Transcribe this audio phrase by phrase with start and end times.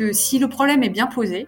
[0.00, 1.46] que si le problème est bien posé,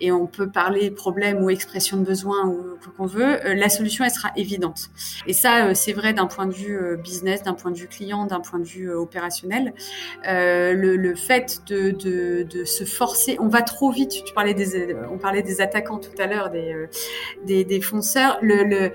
[0.00, 4.04] et on peut parler problème ou expression de besoin ou ce qu'on veut, la solution
[4.04, 4.90] elle sera évidente.
[5.28, 8.40] Et ça, c'est vrai d'un point de vue business, d'un point de vue client, d'un
[8.40, 9.72] point de vue opérationnel.
[10.24, 14.24] Le, fait de, se forcer, on va trop vite.
[14.24, 18.38] Tu parlais des, on parlait des attaquants tout à l'heure, des, des, fonceurs.
[18.42, 18.90] Le,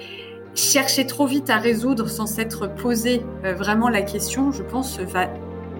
[0.57, 5.29] chercher trop vite à résoudre sans s'être posé euh, vraiment la question, je pense, va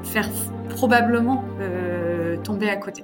[0.04, 0.30] faire
[0.70, 3.04] probablement euh, tomber à côté.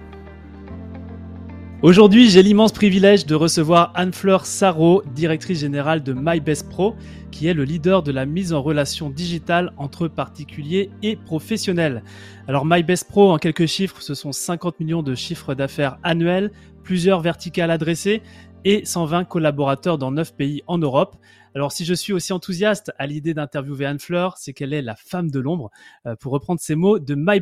[1.83, 6.93] Aujourd'hui, j'ai l'immense privilège de recevoir Anne-Fleur Sarro, directrice générale de MyBestPro,
[7.31, 12.03] qui est le leader de la mise en relation digitale entre particuliers et professionnels.
[12.47, 16.51] Alors MyBestPro, en quelques chiffres, ce sont 50 millions de chiffres d'affaires annuels,
[16.83, 18.21] plusieurs verticales adressées
[18.63, 21.15] et 120 collaborateurs dans 9 pays en Europe.
[21.53, 24.95] Alors si je suis aussi enthousiaste à l'idée d'interviewer Anne Fleur, c'est qu'elle est la
[24.95, 25.69] femme de l'ombre,
[26.05, 27.41] euh, pour reprendre ces mots de My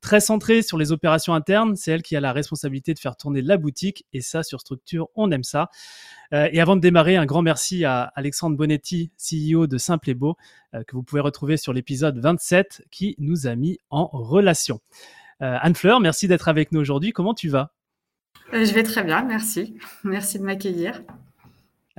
[0.00, 3.42] très centrée sur les opérations internes, c'est elle qui a la responsabilité de faire tourner
[3.42, 5.68] la boutique, et ça sur structure, on aime ça.
[6.32, 10.14] Euh, et avant de démarrer, un grand merci à Alexandre Bonetti, CEO de Simple et
[10.14, 10.36] Beau,
[10.74, 14.80] euh, que vous pouvez retrouver sur l'épisode 27, qui nous a mis en relation.
[15.40, 17.12] Anne Fleur, merci d'être avec nous aujourd'hui.
[17.12, 17.72] Comment tu vas?
[18.52, 19.76] Je vais très bien, merci.
[20.02, 21.00] Merci de m'accueillir.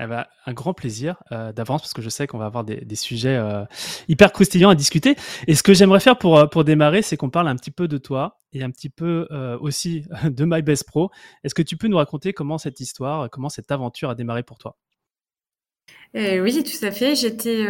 [0.01, 2.95] Eh ben, un grand plaisir euh, d'avance parce que je sais qu'on va avoir des,
[2.95, 3.65] sujets euh,
[4.07, 5.15] hyper croustillants à discuter.
[5.47, 7.89] Et ce que j'aimerais faire pour, euh, pour démarrer, c'est qu'on parle un petit peu
[7.89, 9.27] de toi et un petit peu
[9.59, 11.11] aussi de My Best Pro.
[11.43, 14.57] Est-ce que tu peux nous raconter comment cette histoire, comment cette aventure a démarré pour
[14.57, 14.77] toi?
[16.13, 17.15] Oui, tout à fait.
[17.15, 17.65] J'étais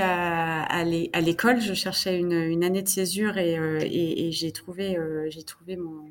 [0.00, 4.96] à, l'école, je cherchais une, année de césure et, j'ai trouvé
[5.76, 6.06] mon,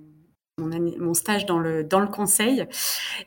[0.60, 2.68] mon, stage dans le dans le conseil.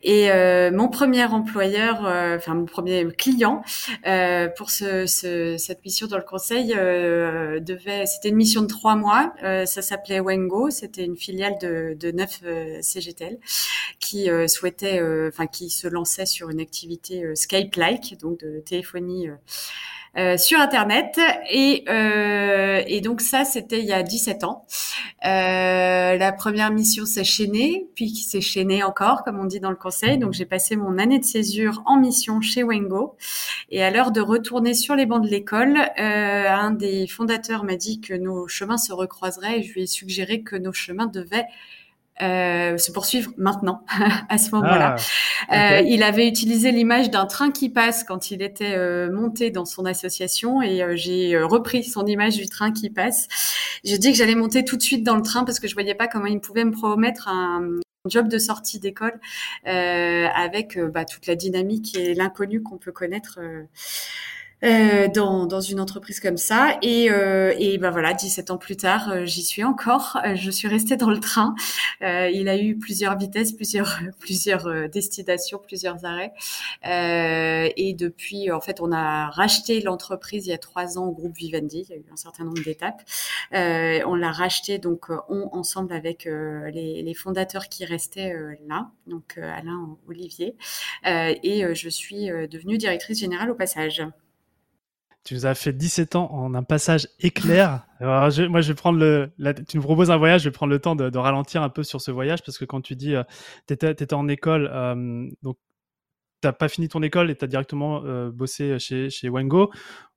[0.05, 3.63] Et euh, mon premier employeur euh, enfin mon premier client
[4.07, 8.69] euh, pour ce, ce, cette mission dans le conseil euh, devait c'était une mission de
[8.69, 9.33] trois mois.
[9.43, 10.71] Euh, ça s'appelait Wengo.
[10.71, 12.43] C'était une filiale de de neuf
[12.81, 13.39] CGTL
[13.99, 19.29] qui souhaitait enfin qui se lançait sur une activité Skype like donc de téléphonie
[20.19, 21.21] euh, sur Internet.
[21.51, 24.65] Et, euh, et donc ça, c'était il y a 17 ans.
[25.25, 29.71] Euh, la première mission s'est chaînée, puis qui s'est chaînée encore, comme on dit dans
[29.71, 30.19] le conseil.
[30.19, 33.17] Donc j'ai passé mon année de césure en mission chez Wengo.
[33.71, 37.77] Et à l'heure de retourner sur les bancs de l'école, euh, un des fondateurs m'a
[37.77, 41.47] dit que nos chemins se recroiseraient et je lui ai suggéré que nos chemins devaient
[42.23, 43.83] euh, se poursuivre maintenant,
[44.29, 44.97] à ce moment-là.
[45.49, 49.51] Ah, euh, il avait utilisé l'image d'un train qui passe quand il était euh, monté
[49.51, 53.29] dans son association et euh, j'ai repris son image du train qui passe.
[53.85, 55.95] J'ai dit que j'allais monter tout de suite dans le train parce que je voyais
[55.95, 59.19] pas comment il pouvait me promettre un job de sortie d'école
[59.65, 63.41] avec bah, toute la dynamique et l'inconnu qu'on peut connaître
[64.65, 66.79] euh, dans, dans une entreprise comme ça.
[66.83, 70.19] Et, euh, et ben voilà, 17 ans plus tard, euh, j'y suis encore.
[70.25, 71.55] Euh, je suis restée dans le train.
[72.01, 76.33] il a eu plusieurs vitesses, plusieurs, plusieurs destinations, plusieurs arrêts.
[76.85, 81.37] et depuis, en fait, on a racheté l'entreprise il y a trois ans au groupe
[81.37, 81.85] Vivendi.
[81.89, 83.03] Il y a eu un certain nombre d'étapes.
[83.53, 88.35] on l'a racheté donc on ensemble avec les, les, fondateurs qui restaient
[88.69, 90.57] là, donc Alain Olivier.
[91.05, 94.03] et je suis devenue directrice générale au passage.
[95.27, 97.85] Tu nous as fait 17 ans en un passage éclair.
[98.01, 99.29] moi, je vais prendre le.
[99.69, 102.01] tu nous proposes un voyage, je vais prendre le temps de, ralentir un peu sur
[102.01, 103.25] ce voyage parce que quand tu dis, euh,
[103.67, 105.59] tu étais, en école, euh, donc
[106.41, 109.73] tu n'as pas fini ton école et tu as directement euh, bossé chez, chez Wengo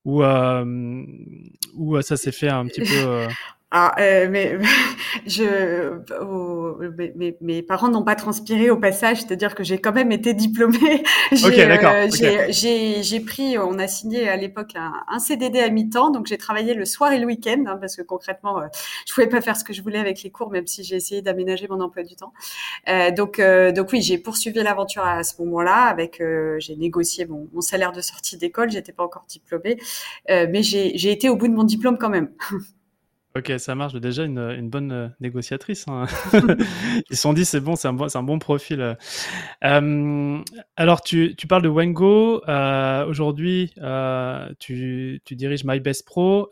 [0.06, 3.28] ou, ou ça s'est fait un petit peu.
[3.72, 4.57] Ah, euh, mais
[5.28, 6.78] je, oh,
[7.16, 11.03] mes, mes, parents n'ont pas transpiré au passage, c'est-à-dire que j'ai quand même été diplômée.
[11.31, 16.25] J'ai euh, j'ai pris, on a signé à l'époque un, un, CDD à mi-temps, donc
[16.25, 18.67] j'ai travaillé le soir et le week-end, hein, parce que concrètement, euh,
[19.08, 21.22] je pouvais pas faire ce que je voulais avec les cours, même si j'ai essayé
[21.22, 22.34] d'aménager mon emploi du temps.
[22.88, 27.26] Euh, donc, euh, donc oui, j'ai poursuivi l'aventure à ce moment-là, avec, euh, j'ai négocié
[27.26, 29.78] mon, mon, salaire de sortie d'école, j'étais pas encore diplômée,
[30.28, 32.29] mais j'ai été au bout de mon diplôme quand même.
[33.40, 33.94] Ok, ça marche.
[33.94, 35.86] Déjà une, une bonne euh, négociatrice.
[35.88, 36.08] Hein.
[37.09, 38.97] Ils se sont dit c'est bon, c'est un, bon, un bon profil.
[39.64, 40.44] Euh,
[40.76, 42.41] alors tu, tu, parles de Wengo.
[42.50, 46.50] Euh, Aujourd'hui, euh, tu, tu, diriges My Best Pro.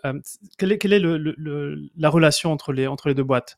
[0.57, 3.57] Quelle est, quelle est le, le, la relation entre les, entre les deux boîtes?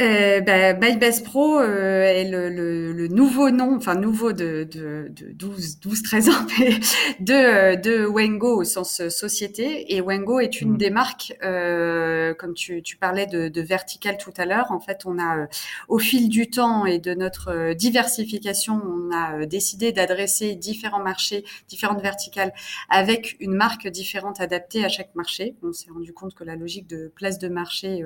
[0.00, 5.08] Euh, bah, MyBest Pro euh, est le, le, le, nouveau nom, enfin nouveau de, de,
[5.10, 6.32] de 12, 12, 13 ans,
[7.20, 9.94] de, euh, de Wengo au sens société.
[9.94, 10.78] Et Wengo est une mmh.
[10.78, 14.70] des marques, euh, comme tu, tu parlais de, de vertical tout à l'heure.
[14.70, 15.46] En fait, on a,
[15.88, 22.00] au fil du temps et de notre diversification, on a décidé d'adresser différents marchés, différentes
[22.00, 22.54] verticales,
[22.88, 25.54] avec une marque différente adaptée à chaque marché.
[25.62, 28.02] On s'est rendu compte que la logique de place de marché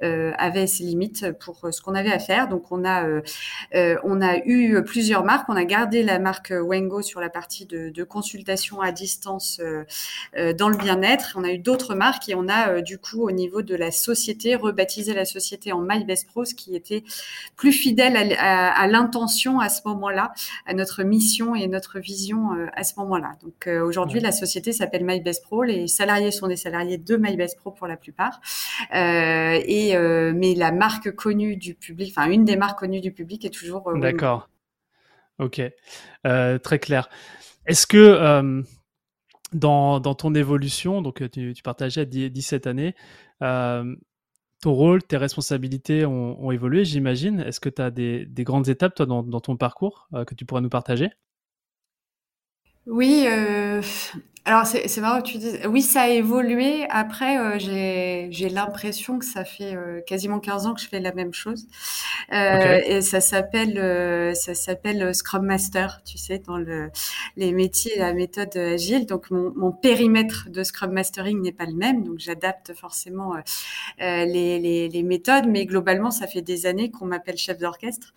[0.00, 1.09] avait ses limites
[1.40, 2.48] pour euh, ce qu'on avait à faire.
[2.48, 3.20] Donc on a euh,
[3.74, 5.48] euh, on a eu plusieurs marques.
[5.48, 9.60] On a gardé la marque Wengo sur la partie de, de consultation à distance
[10.58, 11.34] dans le bien-être.
[11.36, 14.54] On a eu d'autres marques et on a du coup au niveau de la société
[14.54, 17.04] rebaptisé la société en My Best Pro, ce qui était
[17.56, 20.32] plus fidèle à, à, l'intention à ce moment-là,
[20.66, 23.32] à notre mission et notre vision à ce moment-là.
[23.42, 25.62] Donc aujourd'hui la société s'appelle My Best Pro.
[25.62, 28.40] Les salariés sont des salariés de My Best Pro pour la plupart.
[28.92, 29.94] Et
[30.34, 33.88] mais la marque connue du public, enfin une des marques connues du public est toujours.
[33.88, 34.48] Euh, D'accord.
[35.38, 35.60] Ok,
[36.26, 37.08] euh, très clair.
[37.66, 38.62] Est-ce que euh,
[39.52, 42.94] dans, dans, ton évolution, donc tu, tu partageais à 17 années,
[43.40, 47.40] ton rôle, tes responsabilités ont, évolué, j'imagine.
[47.40, 50.44] Est-ce que tu as des, des, grandes étapes, toi, dans, dans ton parcours que tu
[50.44, 51.08] pourrais nous partager?
[52.86, 53.26] Oui,
[54.50, 56.84] alors c'est c'est marrant que tu dises oui, ça a évolué.
[56.90, 60.98] Après, euh, j'ai j'ai l'impression que ça fait, euh, quasiment 15 ans que je fais
[60.98, 61.68] la même chose.
[62.32, 66.90] Euh, et ça s'appelle, ça s'appelle, Scrum Master, tu sais, dans le
[67.36, 69.06] les métiers la méthode, agile.
[69.06, 73.34] Donc mon mon périmètre de Scrum Mastering n'est pas le même, donc j'adapte forcément,
[74.00, 78.14] les les les méthodes, mais globalement, ça fait des années qu'on m'appelle chef d'orchestre,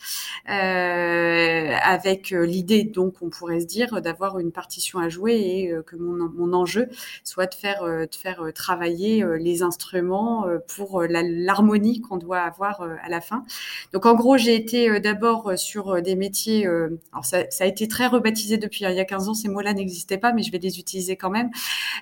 [0.47, 6.22] avec, l'idée donc on pourrait se dire, d'avoir une partition à jouer et que mon
[6.35, 6.89] mon, enjeu
[7.23, 12.39] soit de faire, euh, de faire euh, travailler euh, les instruments pour l'harmonie qu'on doit
[12.39, 13.43] avoir à la fin.
[13.91, 18.07] Donc en gros, j'ai été d'abord sur des métiers, alors ça, ça, a été très
[18.07, 20.79] rebaptisé depuis il y a 15 ans, ces mots-là n'existaient pas, mais je vais les
[20.79, 21.49] utiliser quand même.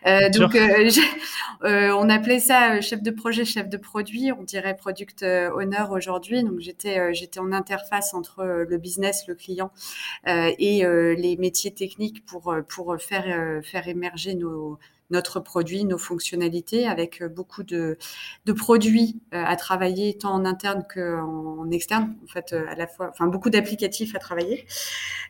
[0.06, 5.24] Euh, donc euh, on appelait ça chef de projet, chef de produit, on dirait product
[5.24, 6.44] owner aujourd'hui.
[6.44, 9.72] Donc j'étais j'étais en interface entre le business, le client
[10.28, 14.01] et les métiers techniques pour pour faire faire émerger
[14.36, 14.80] nos,
[15.12, 17.98] notre produit, nos fonctionnalités, avec euh, beaucoup de,
[18.46, 22.88] de produits euh, à travailler tant en interne qu'en externe, en fait, euh, à la
[22.88, 24.66] fois, enfin beaucoup d'applicatifs à travailler.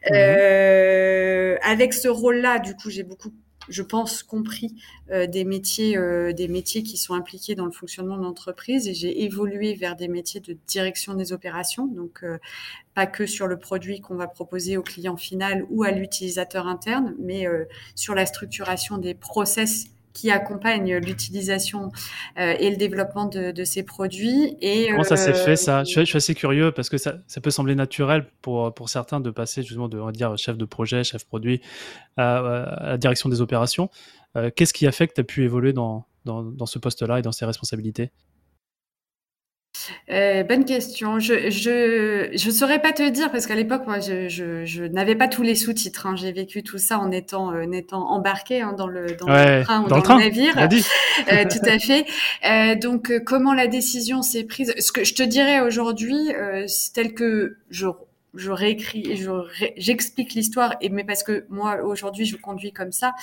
[0.05, 0.13] Mmh.
[0.15, 3.31] Euh, avec ce rôle-là, du coup, j'ai beaucoup
[3.69, 4.75] je pense, compris
[5.11, 8.87] euh, des métiers, euh, des métiers qui sont impliqués dans le fonctionnement de l'entreprise.
[8.87, 12.37] Et j'ai évolué vers des métiers de direction des opérations, donc euh,
[12.93, 17.15] pas que sur le produit qu'on va proposer au client final ou à l'utilisateur interne,
[17.19, 17.45] mais
[17.95, 21.91] sur la structuration des process qui accompagne l'utilisation
[22.39, 24.57] euh, et le développement de, de, ces produits.
[24.61, 25.83] Et, Comment ça s'est fait ça?
[25.83, 29.31] Je suis, assez curieux parce que ça, ça, peut sembler naturel pour, pour certains de
[29.31, 31.61] passer justement de on va dire chef de projet, chef produit
[32.17, 33.89] à, à la direction des opérations.
[34.35, 37.19] Euh, Qu'est-ce qui a fait que tu as pu évoluer dans, dans, dans ce poste-là
[37.19, 38.11] et dans ces responsabilités?
[40.11, 41.19] Euh, bonne question.
[41.19, 45.15] Je je je saurais pas te dire parce qu'à l'époque moi je je, je n'avais
[45.15, 46.07] pas tous les sous-titres.
[46.07, 46.15] Hein.
[46.15, 49.63] J'ai vécu tout ça en étant euh, en étant embarqué hein, dans le dans le
[49.63, 50.57] train ou dans, le, navire.
[51.31, 52.05] euh, tout à fait.
[52.45, 54.73] Euh, donc euh, comment la décision s'est prise?
[54.79, 56.31] Ce que je te dirais aujourd'hui,
[56.67, 57.87] c'est tel que je
[58.33, 59.29] je réécris, je
[59.77, 63.13] j'explique l'histoire, mais parce que moi aujourd'hui je conduis comme ça.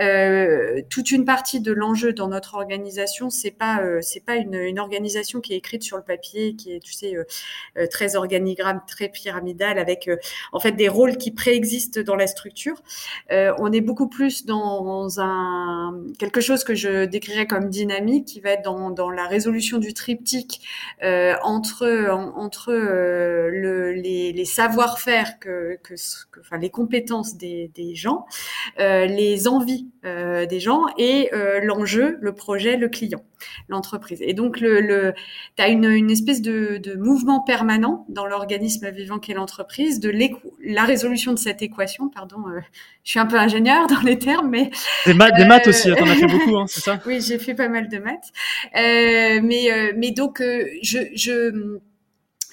[0.00, 4.78] Euh, toute une partie de l'enjeu dans notre organisation, c'est pas euh, c'est pas une,
[4.78, 9.08] organisation qui est écrite sur le papier, qui est tu sais euh, très organigramme, très
[9.08, 10.10] pyramidal, avec
[10.52, 12.82] en fait des rôles qui préexistent dans la structure.
[13.30, 18.50] on est beaucoup plus dans un quelque chose que je décrirais comme dynamique, qui va
[18.50, 20.60] être dans, la résolution du triptyque
[21.42, 25.94] entre entre le, les, les savoir-faire que, que,
[26.30, 28.24] que, enfin les compétences des, des gens,
[28.80, 33.22] euh, les envies euh, des gens et euh, l'enjeu, le projet, le client,
[33.68, 34.22] l'entreprise.
[34.22, 35.12] Et donc le, le
[35.56, 40.10] tu as une, une espèce de, de mouvement permanent dans l'organisme vivant qu'est l'entreprise, de
[40.64, 42.08] la résolution de cette équation.
[42.08, 42.60] Pardon, euh,
[43.04, 44.70] je suis un peu ingénieur dans les termes, mais
[45.04, 45.92] des maths, des maths aussi.
[45.94, 46.98] T'en as fait beaucoup, hein, c'est ça?
[47.06, 48.32] Oui, j'ai fait pas mal de maths.
[48.74, 50.42] mais mais donc
[50.82, 51.78] je je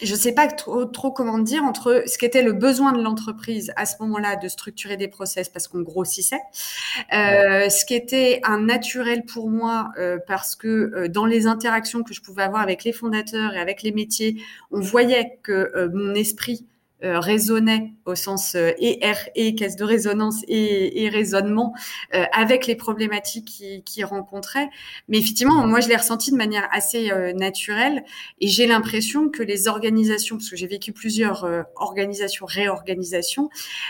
[0.03, 3.71] je ne sais pas trop, trop, comment dire entre ce qu'était le besoin de l'entreprise
[3.75, 6.41] à ce moment-là de structurer des process parce qu'on grossissait,
[7.13, 12.03] euh, ce qui était un naturel pour moi euh, parce que euh, dans les interactions
[12.03, 14.41] que je pouvais avoir avec les fondateurs et avec les métiers,
[14.71, 16.65] on voyait que mon esprit
[17.03, 19.01] euh, résonnait au sens euh, et
[19.35, 21.73] et caisse de résonance et, et raisonnement
[22.13, 24.69] euh, avec les problématiques qu'ils qui rencontraient.
[25.09, 28.05] Mais effectivement, moi, je l'ai ressenti de manière assez naturelle
[28.39, 31.45] et j'ai l'impression que les organisations, parce que j'ai vécu plusieurs
[31.75, 33.49] organisations, réorganisations,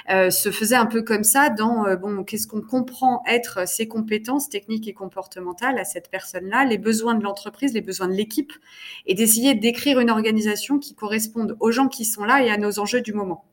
[0.09, 4.87] se faisaient un peu comme ça dans, bon, qu'est-ce qu'on comprend être ses compétences techniques
[4.87, 8.53] et comportementales à cette personne-là, les besoins de l'entreprise, les besoins de l'équipe,
[9.05, 12.79] et d'essayer d'écrire une organisation qui corresponde aux gens qui sont là et à nos
[12.79, 13.45] enjeux du moment.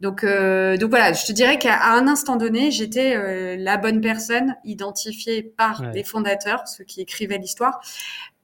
[0.00, 4.00] Donc, euh, donc voilà, je te dirais qu'à un instant donné, j'étais euh, la bonne
[4.00, 7.80] personne identifiée par les fondateurs, ceux qui écrivaient l'histoire,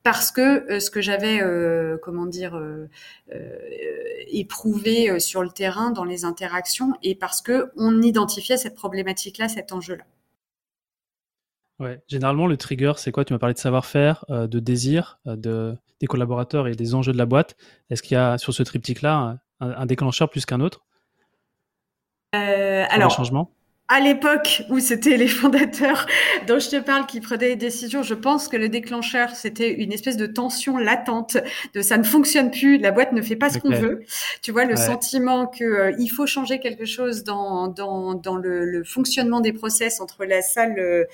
[0.03, 1.41] parce que euh, ce que j'avais,
[2.03, 2.59] comment dire,
[4.29, 9.73] éprouvé sur le terrain dans les interactions, et parce que on identifiait cette problématique-là, cet
[9.73, 10.05] enjeu-là.
[11.79, 12.01] Ouais.
[12.07, 13.25] Généralement, le trigger, c'est quoi?
[13.25, 17.27] Tu m'as parlé de savoir-faire, de désir, de, des collaborateurs et des enjeux de la
[17.27, 17.57] boîte.
[17.91, 20.85] Est-ce qu'il y a sur ce triptyque-là un, déclencheur plus qu'un autre
[22.35, 23.21] euh, Alors,
[23.89, 26.07] à l'époque où c'était les fondateurs
[26.47, 29.93] dont je te parle qui prenaient des décisions, je pense que le déclencheur, c'était une
[29.93, 31.37] espèce de tension latente
[31.75, 34.05] de ça ne fonctionne plus, la boîte ne fait pas ce qu'on veut.
[34.41, 38.65] Tu vois, le sentiment que euh, il faut changer quelque chose dans, dans, dans le,
[38.65, 40.79] le, fonctionnement des process entre la salle...
[40.79, 41.05] Euh,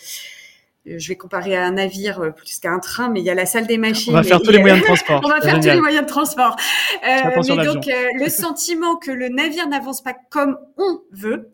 [0.97, 3.35] je vais comparer à un navire euh, plus qu'à un train, mais il y a
[3.35, 4.13] la salle des machines.
[4.13, 5.21] On va faire tous les moyens de transport.
[5.25, 6.57] On va faire tous les moyens de transport.
[7.07, 11.51] Euh, mais donc, euh, le sentiment que le navire n'avance pas comme on veut,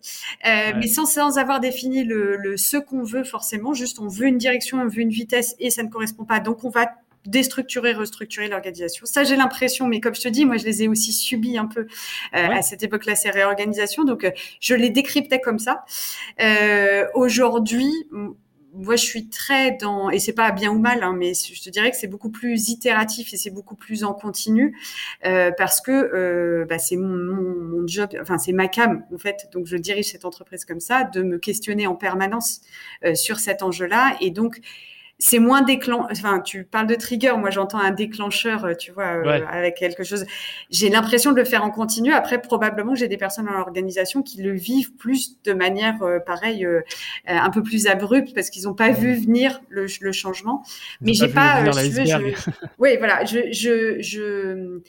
[0.47, 4.27] euh, mais sans, sans avoir défini le, le ce qu'on veut forcément, juste on veut
[4.27, 6.41] une direction, on veut une vitesse et ça ne correspond pas.
[6.41, 6.87] Donc, on va
[7.27, 9.07] déstructurer, restructurer l'organisation.
[9.07, 11.67] Ça, j'ai l'impression, mais comme je te dis, moi, je les ai aussi subis un
[11.67, 11.87] peu euh,
[12.33, 14.05] à cette époque-là, ces réorganisations.
[14.05, 15.85] Donc, euh, je les décryptais comme ça.
[16.41, 17.91] Euh, Aujourd'hui,
[18.75, 21.71] moi, je suis très dans, et c'est pas bien ou mal, hein, mais je te
[21.71, 24.77] dirais que c'est beaucoup plus itératif et c'est beaucoup plus en continu
[25.25, 29.49] euh, parce que euh, bah, c'est mon, mon, job, enfin c'est ma cam en fait,
[29.53, 32.61] donc je dirige cette entreprise comme ça, de me questionner en permanence
[33.05, 34.17] euh, sur cet enjeu-là.
[34.21, 34.61] Et donc
[35.19, 36.09] c'est moins déclencheur.
[36.11, 37.35] Enfin, tu parles de trigger.
[37.39, 40.25] Moi, j'entends un déclencheur, euh, tu vois, euh, avec quelque chose.
[40.71, 42.13] J'ai l'impression de le faire en continu.
[42.13, 46.67] Après, probablement, j'ai des personnes dans l'organisation qui le vivent plus de manière, euh, pareille,
[47.27, 50.65] un peu plus abrupte parce qu'ils n'ont pas vu venir le, le changement.
[51.01, 51.65] Mais j'ai pas.
[51.65, 52.35] je...
[52.79, 53.25] oui, voilà.
[53.25, 54.81] Je, je, je,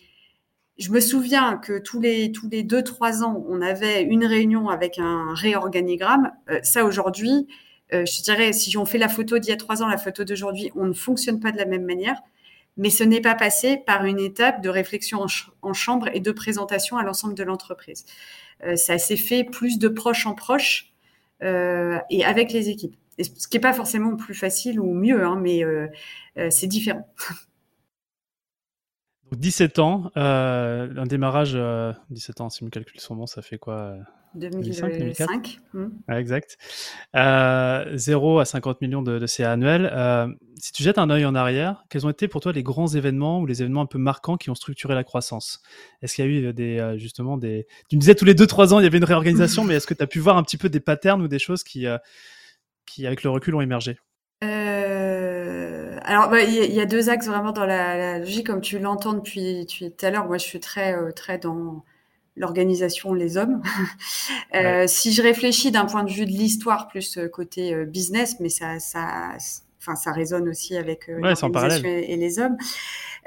[0.77, 4.70] je me souviens que tous les tous les deux trois ans, on avait une réunion
[4.70, 6.32] avec un réorganigramme.
[6.63, 7.48] ça aujourd'hui
[7.94, 10.24] euh, je dirais, si on fait la photo d'il y a trois ans, la photo
[10.24, 12.22] d'aujourd'hui, on ne fonctionne pas de la même manière.
[12.77, 15.25] Mais ce n'est pas passé par une étape de réflexion
[15.62, 18.06] en, chambre et de présentation à l'ensemble de l'entreprise.
[18.65, 20.94] Euh, ça s'est fait plus de proche en proche
[21.42, 22.96] euh, et avec les équipes.
[23.18, 25.63] ce qui n'est pas forcément plus facile ou mieux, hein, mais
[26.50, 27.08] c'est différent.
[29.32, 31.58] 17 ans, un démarrage,
[32.10, 33.98] 17 ans, si me calcule son nom, ça fait quoi
[34.36, 35.60] 2005.
[35.74, 35.88] Hmm.
[36.12, 36.58] exact.
[37.15, 39.89] Euh, 0 à 50 millions de, de CA annuels.
[39.94, 40.27] Euh,
[40.58, 43.39] si tu jettes un œil en arrière, quels ont été pour toi les grands événements
[43.39, 45.62] ou les événements un peu marquants qui ont structuré la croissance?
[46.01, 47.68] Est-ce qu'il y a eu des, euh, justement des...
[47.89, 49.94] Tu me disais tous les 2-3 ans, il y avait une réorganisation, mais est-ce que
[49.94, 51.98] tu as pu voir un petit peu des patterns ou des choses qui, euh,
[52.86, 54.00] qui avec le recul, ont émergé?
[54.44, 58.80] Euh, alors, bah, il y, a deux axes vraiment dans la, la logique, comme tu
[58.80, 60.25] l'entends depuis, depuis tout à l'heure.
[60.25, 61.84] Moi, je suis très, très dans
[62.36, 63.62] l'organisation, les hommes.
[64.56, 68.38] euh, Si je réfléchis d'un point de vue de l'histoire plus euh, côté euh, business,
[68.39, 69.34] mais ça, ça,
[69.80, 72.58] enfin, ça résonne aussi avec euh, l'organisation et, les hommes.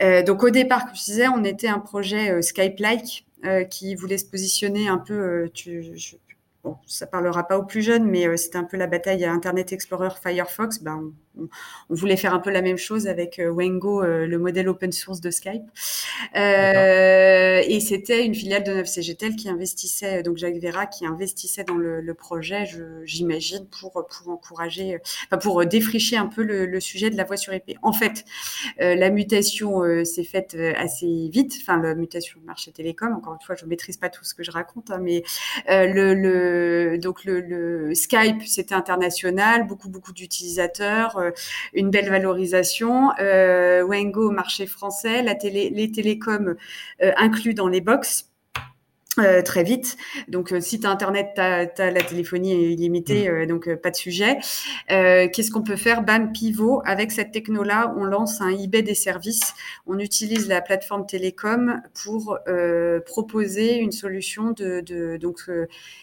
[0.03, 3.25] Euh, donc au départ, comme je disais, on était un projet Skype-like
[3.71, 5.49] qui voulait se positionner un peu.
[5.55, 6.17] tu, je,
[6.65, 9.73] bon, ça parlera pas aux plus jeunes, mais c'était un peu la bataille à Internet
[9.73, 10.83] Explorer Firefox.
[10.83, 11.13] Ben, on,
[11.89, 15.21] voulait faire un peu la même chose avec euh, Wengo, euh, le modèle open source
[15.21, 15.65] de Skype.
[16.37, 21.77] Euh, et c'était une filiale de 9CGTEL qui investissait, donc Jacques Vera, qui investissait dans
[21.77, 22.65] le, projet,
[23.05, 27.55] j'imagine, pour, pour encourager, enfin pour défricher un peu le, sujet de la voix sur
[27.55, 27.77] IP.
[27.83, 28.25] En fait,
[28.79, 33.55] la mutation s'est faite assez vite, enfin la mutation du marché télécom, encore une fois,
[33.55, 35.23] je ne maîtrise pas tout ce que je raconte, hein, mais
[35.69, 41.28] le, le, donc le, le Skype, c'était international, beaucoup, beaucoup d'utilisateurs,
[41.73, 43.11] une belle valorisation.
[43.21, 46.57] Euh, Wengo, marché français, les télécoms
[47.03, 48.31] euh, inclus dans les box.
[49.19, 49.97] Euh, très vite.
[50.29, 53.33] Donc, euh, si tu as Internet, tu as, la téléphonie illimitée, mm.
[53.33, 54.39] euh, donc pas de sujet.
[54.89, 56.03] Qu'est-ce qu'on peut faire?
[56.03, 56.83] Bam, pivot.
[56.85, 59.55] Avec cette techno-là, on lance un eBay des services.
[59.87, 62.39] On utilise la plateforme télécom pour
[63.07, 64.81] proposer une solution de...
[64.81, 65.51] de donc,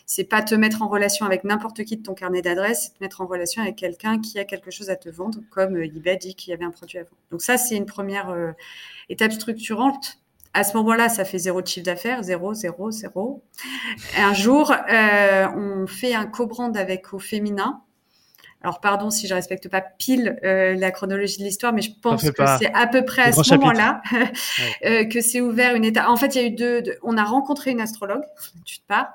[0.06, 3.04] c'est pas te mettre en relation avec n'importe qui de ton carnet d'adresse, c'est te
[3.04, 6.36] mettre en relation avec quelqu'un qui a quelque chose à te vendre, comme eBay dit
[6.36, 7.16] qu'il y avait un produit à vendre.
[7.32, 8.36] Donc ça, c'est une première
[9.10, 10.20] étape structurante
[10.56, 13.44] À ce moment-là, ça fait zéro chiffre d'affaires, zéro, zéro, zéro.
[14.18, 17.82] Un jour, euh, on fait un co-brand avec au féminin
[18.66, 22.28] alors pardon si je respecte pas pile euh, la chronologie de l'histoire, mais je pense
[22.32, 24.02] que c'est à peu près à ce moment-là
[24.86, 26.10] euh, que c'est ouvert une étape.
[26.10, 28.24] En fait, il y a eu deux, On a rencontré une astrologue,
[28.66, 29.14] tu te pars,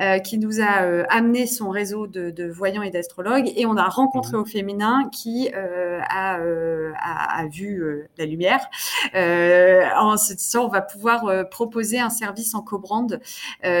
[0.00, 4.38] euh, qui nous a amené son réseau de, voyants et d'astrologues, et on a rencontré
[4.38, 4.40] mmh.
[4.40, 8.66] au féminin qui a, a, vu la lumière.
[9.12, 13.20] en se disant, on va pouvoir proposer un service en co-brand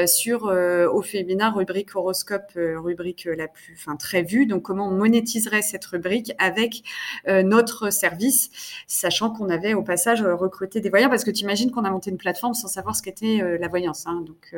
[0.04, 4.44] sur au féminin rubrique horoscope, rubrique la plus, enfin très vue.
[4.44, 6.82] Donc comment on monétiserait cette rubrique avec
[7.28, 8.50] euh, notre service,
[8.86, 11.90] sachant qu'on avait au passage euh, recruté des voyants, parce que tu imagines qu'on a
[11.90, 14.06] monté une plateforme sans savoir ce qu'était euh, la voyance.
[14.06, 14.24] Hein.
[14.26, 14.54] Donc,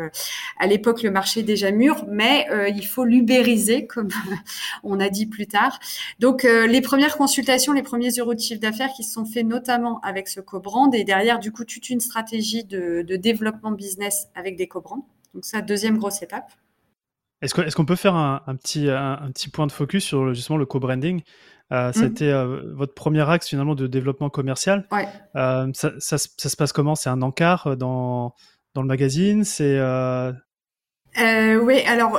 [0.58, 4.08] à l'époque, le marché est déjà mûr, mais il faut l'ubériser, comme
[4.82, 5.78] on a dit plus tard.
[6.18, 10.00] Donc, les premières consultations, les premiers euros de chiffre d'affaires qui se sont faits notamment
[10.00, 14.68] avec ce co-brand, et derrière, du coup, toute une stratégie de, développement business avec des
[14.68, 15.06] co-brands.
[15.34, 16.52] Donc, ça, deuxième grosse étape.
[17.40, 21.22] Est-ce qu'on peut faire un, petit, un, petit point de focus sur justement le co-branding?
[21.72, 22.36] Euh, C'était mmh.
[22.36, 24.86] euh, votre premier axe finalement de développement commercial.
[24.90, 25.06] Ouais.
[25.36, 26.94] Euh, ça, ça, se passe comment?
[26.94, 28.34] C'est un encart dans,
[28.74, 29.44] dans le magazine?
[29.44, 29.78] C'est
[31.16, 32.18] oui, alors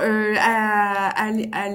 [0.91, 1.69] à, à,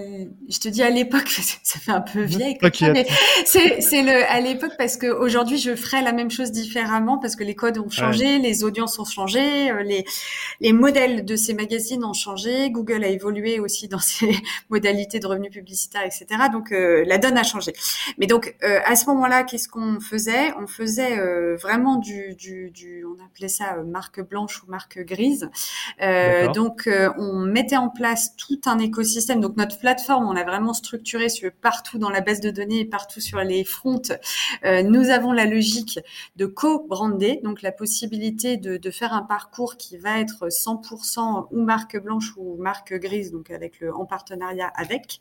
[0.49, 1.29] je te dis à l'époque,
[1.63, 3.07] ça fait un peu vieille, mais
[3.45, 7.37] c'est, c'est le à l'époque parce que aujourd'hui je ferais la même chose différemment parce
[7.37, 10.05] que les codes ont changé, les audiences ont changé, euh, les
[10.61, 14.37] les modèles de ces magazines ont changé, Google a évolué aussi dans ses
[14.71, 16.27] modalités de revenus publicitaires, etc.
[16.53, 17.73] Donc euh, la donne a changé.
[18.19, 20.53] Mais donc euh, à ce moment-là, qu'est-ce qu'on faisait?
[20.61, 21.17] On faisait
[21.57, 25.49] vraiment du, du, du, on appelait ça marque blanche ou marque grise.
[26.55, 29.04] donc on mettait en place tout un écosystème.
[29.37, 32.85] Donc notre plateforme, on l'a vraiment structuré sur partout dans la base de données et
[32.85, 34.01] partout sur les fronts.
[34.65, 36.01] Euh, nous avons la logique
[36.37, 42.01] de co-brander, donc la possibilité de, faire un parcours qui va être 100% ou marque
[42.01, 45.19] blanche ou marque grise, donc avec en partenariat avec.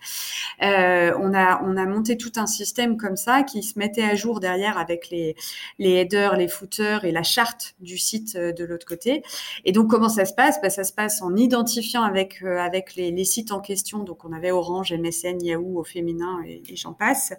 [0.61, 4.15] Euh, on a on a monté tout un système comme ça qui se mettait à
[4.15, 5.35] jour derrière avec les
[5.79, 9.23] headers, les footers et la charte du site euh, de l'autre côté.
[9.65, 10.61] Et donc comment ça se passe?
[10.61, 13.72] Bah, ça se passe en identifiant avec avec les, les, sites en question.
[14.03, 17.33] Donc on avait Orange, MSN, Yahoo au féminin et, j'en passe.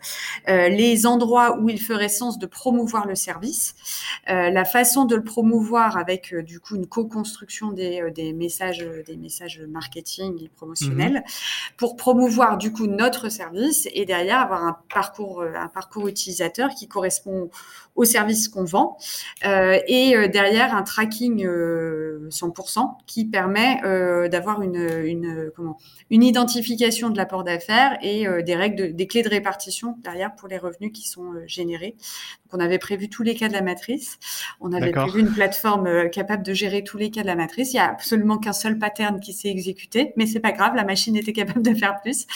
[0.49, 3.75] Euh, les endroits où il ferait sens de promouvoir le service,
[4.29, 8.87] euh, la façon de le promouvoir avec euh, du coup une co-construction des, des messages
[9.07, 11.77] des messages marketing et promotionnels mmh.
[11.77, 16.89] pour promouvoir du coup notre service et derrière avoir un parcours un parcours utilisateur qui
[16.89, 17.51] correspond
[17.97, 18.97] au service qu'on vend
[19.45, 23.81] euh, et euh, derrière un tracking 100% euh, qui permet
[24.29, 25.79] d'avoir une, une, comment,
[26.11, 30.59] une identification de l'apport d'affaires et des règles, des clés de répartition derrière pour les
[30.59, 31.95] revenus qui sont générés.
[32.45, 34.19] Donc, on avait prévu tous les cas de la matrice.
[34.61, 37.73] On avait prévu une plateforme capable de gérer tous les cas de la matrice.
[37.73, 40.85] Il y a absolument qu'un seul pattern qui s'est exécuté, mais c'est pas grave, la
[40.85, 42.27] machine était capable de faire plus.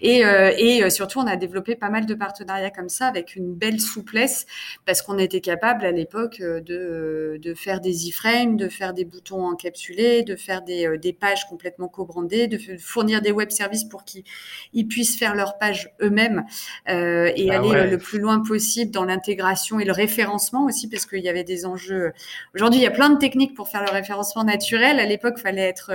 [0.00, 3.80] Et, et surtout, on a développé pas mal de partenariats comme ça avec une belle
[3.80, 4.46] souplesse
[4.86, 8.92] parce qu'on était capable à l'époque euh, de, euh, de, faire des iframes, de faire
[8.92, 13.50] des boutons encapsulés, de faire des, euh, des pages complètement co-brandées, de fournir des web
[13.50, 16.44] services pour qu'ils puissent faire leurs pages eux-mêmes
[16.88, 21.06] euh, et ah aller le plus loin possible dans l'intégration et le référencement aussi, parce
[21.06, 22.12] qu'il y avait des enjeux.
[22.54, 24.98] Aujourd'hui, il y a plein de techniques pour faire le référencement naturel.
[24.98, 25.92] À l'époque, il fallait être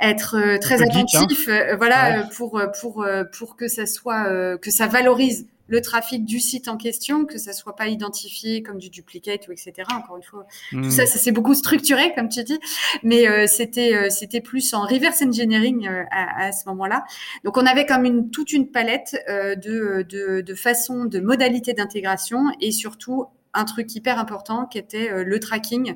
[0.00, 0.86] être très hein.
[0.88, 6.68] attentif, voilà, pour pour pour que ça soit que ça valorise le trafic du site
[6.68, 9.72] en question, que ça soit pas identifié comme du duplicate ou etc.
[9.96, 10.90] Encore une fois, tout hmm.
[10.90, 12.58] ça, ça s'est beaucoup structuré, comme tu dis,
[13.02, 17.04] mais euh, c'était euh, c'était plus en reverse engineering euh, à, à, ce moment-là.
[17.44, 22.46] Donc on avait comme une toute une palette de, de de façons, de modalités d'intégration
[22.60, 25.94] et surtout un truc hyper important qui était euh, le tracking,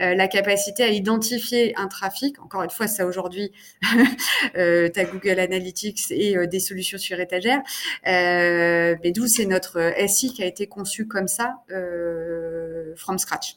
[0.00, 2.40] euh, la capacité à identifier un trafic.
[2.40, 3.52] Encore une fois, ça aujourd'hui,
[4.56, 7.62] euh, tu as Google Analytics et euh, des solutions sur étagère.
[8.04, 11.56] mais d'où c'est notre SI qui a été conçu comme ça,
[12.96, 13.56] from scratch.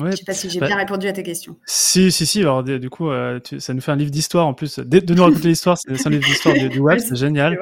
[0.00, 0.10] Ouais.
[0.12, 1.56] Je sais pas si j'ai bah, bien répondu à tes questions.
[1.66, 2.40] Si, si, si.
[2.40, 3.10] Alors, du coup,
[3.58, 4.78] ça nous fait un livre d'histoire en plus.
[4.78, 7.58] De, de nous raconter l'histoire, c'est un livre d'histoire du, du, web, c'est génial.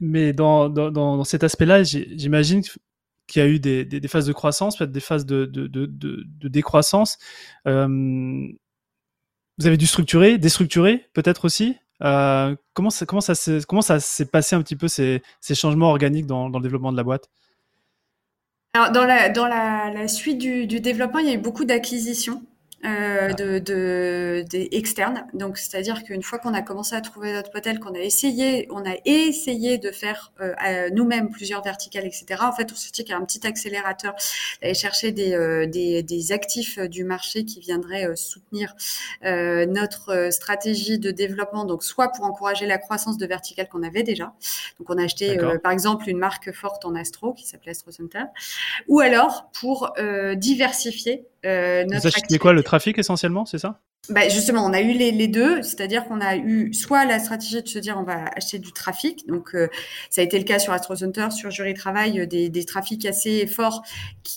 [0.00, 2.62] Mais dans, dans, cet aspect-là, j'imagine
[3.26, 5.46] qu'il y a eu des, phases de croissance, peut-être des phases de,
[6.48, 7.18] décroissance.
[7.66, 7.88] Euh,
[9.58, 11.76] vous avez dû structurer, déstructurer peut-être aussi.
[12.02, 13.32] Euh, comment ça, comment ça,
[13.66, 16.92] comment ça s'est passé un petit peu ces, ces changements organiques dans, dans, le développement
[16.92, 17.30] de la boîte?
[18.74, 22.42] Alors, dans la, dans la, suite du, développement, il y a eu beaucoup d'acquisitions.
[22.84, 25.26] Euh, de, de, des externes.
[25.32, 28.84] Donc, c'est-à-dire qu'une fois qu'on a commencé à trouver notre modèle, qu'on a essayé, on
[28.84, 32.42] a essayé de faire euh, nous-mêmes plusieurs verticales, etc.
[32.42, 34.14] En fait, on s'est dit qu'il y a un petit accélérateur
[34.60, 38.74] d'aller chercher des, euh, des, des, actifs du marché qui viendraient euh, soutenir
[39.22, 41.64] notre stratégie de développement.
[41.64, 44.34] Donc, soit pour encourager la croissance de verticales qu'on avait déjà.
[44.78, 48.24] Donc, on a acheté, par exemple, une marque forte en astro qui s'appelait Astro Center,
[48.86, 49.94] ou alors pour
[50.36, 53.80] diversifier euh, notre ça, quoi le trafic essentiellement, c'est ça?
[54.08, 57.66] Bah justement, on a eu les, deux, c'est-à-dire qu'on a eu soit la stratégie de
[57.66, 59.68] se dire on va acheter du trafic, donc euh,
[60.10, 63.46] ça a été le cas sur AstroCenter, sur Jury Travail, euh, des, des trafics assez
[63.48, 63.82] forts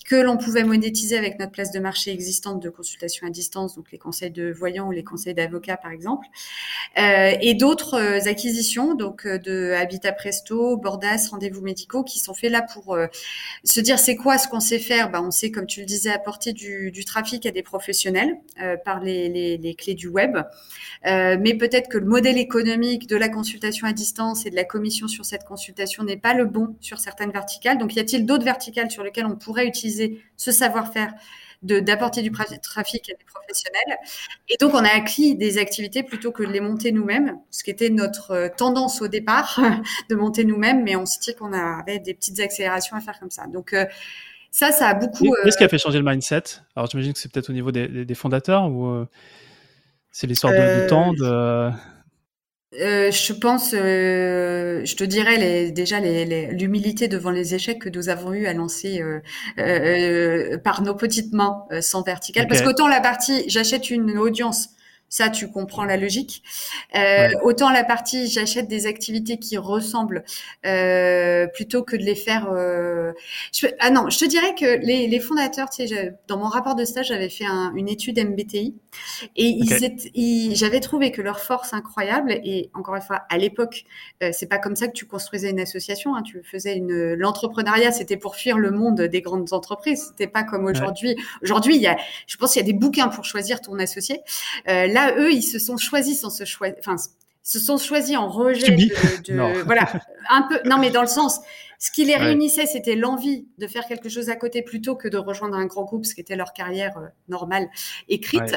[0.06, 3.92] que l'on pouvait monétiser avec notre place de marché existante de consultation à distance, donc
[3.92, 6.26] les conseils de voyants ou les conseils d'avocats par exemple,
[6.98, 12.52] euh, et d'autres euh, acquisitions, donc de Habitat Presto, Bordas, rendez-vous médicaux, qui sont faits
[12.52, 12.98] là pour
[13.64, 15.12] se dire c'est quoi ce qu'on sait faire?
[15.12, 18.36] Bah, on sait, comme tu le disais, apporter du, du trafic à des professionnels
[18.84, 20.38] par les, les les, clés du web.
[21.06, 24.64] Euh, mais peut-être que le modèle économique de la consultation à distance et de la
[24.64, 27.78] commission sur cette consultation n'est pas le bon sur certaines verticales.
[27.78, 31.14] Donc, y a-t-il d'autres verticales sur lesquelles on pourrait utiliser ce savoir-faire
[31.62, 33.98] d'apporter du trafic à des professionnels?
[34.50, 37.72] Et donc, on a acquis des activités plutôt que de les monter nous-mêmes, ce qui
[37.72, 39.60] était notre euh, tendance au départ,
[40.10, 43.32] de monter nous-mêmes, mais on se dit qu'on avait des petites accélérations à faire comme
[43.32, 43.48] ça.
[43.48, 43.86] Donc, euh,
[44.52, 45.34] ça, ça a beaucoup.
[45.44, 46.44] Qu'est-ce qui a fait changer le mindset?
[46.76, 49.06] Alors, j'imagine que c'est peut-être au niveau des, des fondateurs ou
[50.20, 51.72] c'est l'histoire de, du temps de...
[52.82, 58.10] Euh, je pense, euh, je te dirais les, déjà l'humilité devant les échecs que nous
[58.10, 59.22] avons eu à lancer euh,
[59.60, 62.48] euh par nos petites mains sans verticale.
[62.48, 64.72] Parce qu'autant la partie, j'achète une audience
[65.10, 66.44] ça, tu comprends la logique.
[66.96, 70.24] Euh, Autant la partie, j'achète des activités qui ressemblent
[70.66, 72.50] euh, plutôt que de les faire.
[72.52, 73.12] Euh...
[73.52, 76.76] Je, ah non, je te dirais que les, les fondateurs, tu sais, dans mon rapport
[76.76, 78.76] de stage, j'avais fait un, une étude MBTI
[79.36, 79.58] et
[80.16, 83.86] ils, j'avais trouvé que leur force incroyable et encore une fois, à l'époque,
[84.32, 86.16] c'est pas comme ça que tu construisais une association.
[86.16, 90.08] Hein, tu faisais une l'entrepreneuriat, c'était pour fuir le monde des grandes entreprises.
[90.10, 91.16] C'était pas comme aujourd'hui.
[91.42, 94.22] Aujourd'hui, il y a, je pense, qu'il y a des bouquins pour choisir ton associé.
[94.68, 96.96] Euh, là, eux, ils se sont choisis sans se choisir, enfin,
[97.44, 99.92] se sont choisis en rejet de, voilà,
[100.30, 101.40] un peu, non, mais dans le sens,
[101.80, 105.18] ce qui les réunissait, c'était l'envie de faire quelque chose à côté plutôt que de
[105.18, 107.70] rejoindre un grand groupe, ce qui était leur carrière euh, normale
[108.10, 108.54] écrite.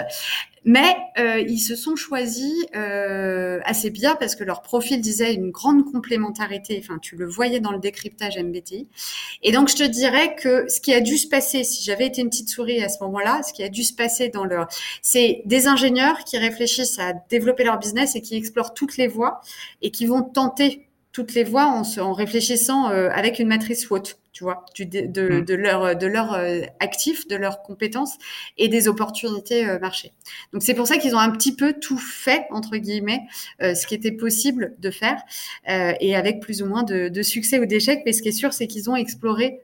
[0.65, 5.51] Mais euh, ils se sont choisis euh, assez bien parce que leur profil disait une
[5.51, 6.81] grande complémentarité.
[6.83, 8.89] Enfin, tu le voyais dans le décryptage MBTI.
[9.45, 12.23] Et donc, je te dirais que ce qui a dû se passer, si j'avais été
[12.23, 14.67] une petite souris à ce moment-là, ce qui a dû se passer dans leur,
[15.01, 19.41] c'est des ingénieurs qui réfléchissent à développer leur business et qui explorent toutes les voies
[19.81, 24.03] et qui vont tenter toutes les voies en, en réfléchissant euh, avec une matrice SWOT,
[24.33, 25.61] tu vois, du, de, de, mm.
[25.61, 28.15] leur, de leur euh, actifs, de leurs compétences
[28.57, 30.13] et des opportunités euh, marché.
[30.55, 33.21] Donc c'est pour ça qu'ils ont un petit peu tout fait entre guillemets,
[33.61, 35.21] ce qui était possible de faire
[35.67, 38.01] et avec plus ou moins de, de succès ou d'échecs.
[38.07, 39.61] Mais ce qui est sûr, c'est qu'ils ont exploré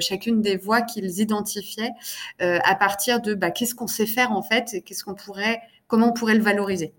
[0.00, 1.92] chacune des voies qu'ils identifiaient
[2.38, 6.08] à partir de bah, qu'est-ce qu'on sait faire en fait et qu'est-ce qu'on pourrait, comment
[6.08, 6.92] on pourrait le valoriser.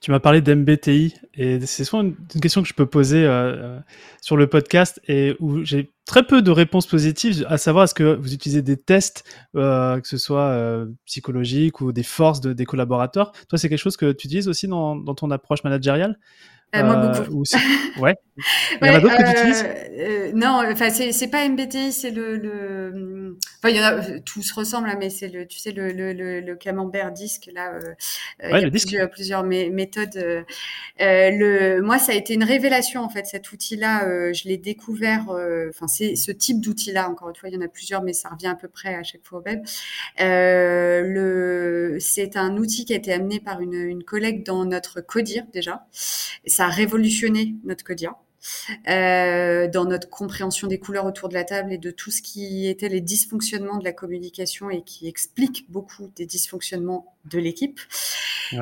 [0.00, 3.80] Tu m'as parlé d'MBTI et c'est souvent une, question que je peux poser euh, euh,
[4.20, 8.14] sur le podcast et où j'ai très peu de réponses positives, à savoir est-ce que
[8.14, 9.24] vous utilisez des tests,
[9.56, 13.32] euh, que ce soit euh, psychologiques ou des forces de, des collaborateurs.
[13.48, 16.18] Toi, c'est quelque chose que tu utilises aussi dans, dans ton approche managériale?
[16.74, 17.44] Moi, beaucoup.
[18.00, 18.14] Ouais.
[18.82, 20.34] Il y en a d'autres que tu utilises?
[20.34, 23.38] Non, enfin, c'est pas MBTI, c'est le, le.
[23.66, 25.92] Enfin, il y en a, tout se ressemble, hein, mais c'est le, tu sais, le,
[25.92, 27.78] le, le, camembert disque, là.
[28.42, 30.44] il y a plusieurs, plusieurs méthodes.
[30.98, 34.32] le, moi, ça a été une révélation, en fait, cet outil-là.
[34.32, 35.26] je l'ai découvert,
[35.68, 38.28] enfin, c'est ce type d'outil-là, encore une fois, il y en a plusieurs, mais ça
[38.28, 39.62] revient à peu près à chaque fois au même.
[40.18, 45.44] le, c'est un outil qui a été amené par une, une collègue dans notre CODIR,
[45.52, 45.86] déjà
[46.46, 48.16] ça a révolutionné notre quotidien.
[48.88, 52.68] Euh, dans notre compréhension des couleurs autour de la table et de tout ce qui
[52.68, 57.80] était les dysfonctionnements de la communication et qui explique beaucoup des dysfonctionnements de l'équipe.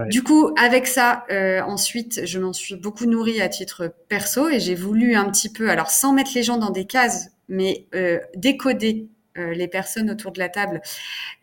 [0.09, 4.59] Du coup, avec ça, euh, ensuite, je m'en suis beaucoup nourrie à titre perso et
[4.59, 8.19] j'ai voulu un petit peu, alors sans mettre les gens dans des cases, mais euh,
[8.35, 10.81] décoder les personnes autour de la table,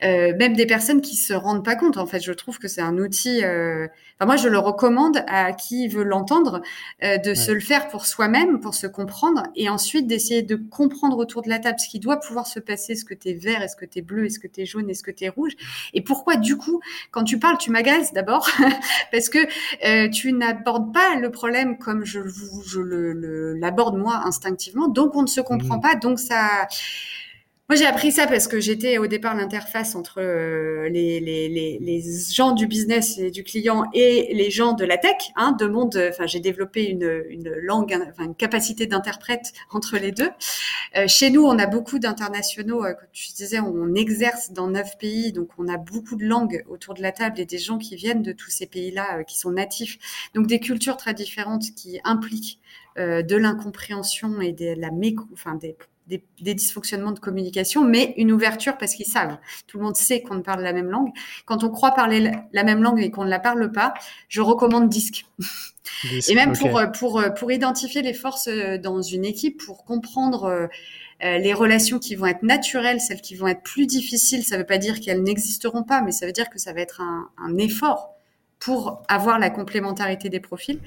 [0.04, 1.98] euh, même des personnes qui se rendent pas compte.
[1.98, 3.44] En fait, je trouve que c'est un outil.
[3.44, 3.88] Euh...
[4.18, 6.62] Enfin, moi, je le recommande à qui veut l'entendre
[7.04, 11.18] euh, de se le faire pour soi-même, pour se comprendre, et ensuite d'essayer de comprendre
[11.18, 12.94] autour de la table ce qui doit pouvoir se passer.
[12.94, 13.62] Est-ce que tu es vert?
[13.62, 14.26] Est-ce que tu es bleu?
[14.26, 14.90] Est-ce que tu es jaune?
[14.90, 15.54] Est-ce que tu es rouge?
[15.94, 18.50] Et pourquoi, du coup, quand tu parles, tu m'agaces d'abord?
[19.12, 19.40] Parce que
[19.86, 22.80] euh, tu n'abordes pas le problème comme je, je
[23.60, 24.88] l'aborde moi instinctivement.
[24.88, 25.82] Donc, on ne se comprend mmh.
[25.82, 25.96] pas.
[25.96, 26.68] Donc, ça
[27.72, 32.68] Moi, j'ai appris ça parce que j'étais au départ l'interface entre euh, les, gens du
[32.68, 35.32] business et du client et les gens de la tech.
[35.38, 40.12] Hein, de monde, enfin, j'ai développé une, une langue, enfin, une capacité d'interprète entre les
[40.12, 40.32] deux.
[40.98, 42.84] Euh, chez nous, on a beaucoup d'internationaux.
[42.84, 46.66] Euh, comme tu disais, on exerce dans neuf pays, donc on a beaucoup de langues
[46.68, 49.38] autour de la table et des gens qui viennent de tous ces pays-là, euh, qui
[49.40, 49.98] sont natifs.
[50.36, 52.60] Donc des cultures très différentes qui impliquent
[52.98, 55.78] euh, de l'incompréhension et de la méco, enfin des
[56.20, 59.38] des, dysfonctionnements de communication, mais une ouverture parce qu'ils savent.
[59.68, 61.10] Tout le monde sait qu'on parle la même langue.
[61.46, 63.94] Quand on croit parler la même langue et qu'on ne la parle pas,
[64.28, 65.26] je recommande disque.
[66.30, 69.86] et même pour, euh, pour, euh, pour identifier les forces euh, dans une équipe, pour
[69.86, 70.70] comprendre
[71.24, 74.66] les relations qui vont être naturelles, celles qui vont être plus difficiles, ça ne veut
[74.66, 77.60] pas dire qu'elles n'existeront pas, mais ça veut dire que ça va être un, un
[77.60, 78.16] effort
[78.58, 80.80] pour avoir la complémentarité des profils.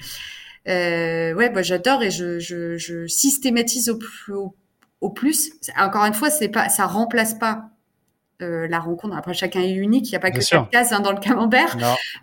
[0.67, 4.55] Euh, ouais, bah, j'adore et je, je, je systématise au plus, au
[5.01, 7.71] au plus, encore une fois, c'est pas, ça remplace pas
[8.43, 9.17] euh, la rencontre.
[9.17, 11.77] Après, chacun est unique, il n'y a pas que quatre cases hein, dans le camembert,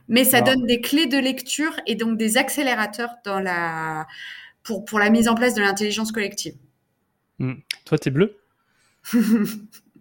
[0.10, 4.08] mais ça donne des clés de lecture et donc des accélérateurs dans la,
[4.64, 6.56] pour, pour la mise en place de l'intelligence collective.
[7.40, 7.54] Hmm.
[7.86, 8.38] Toi, tu es bleu?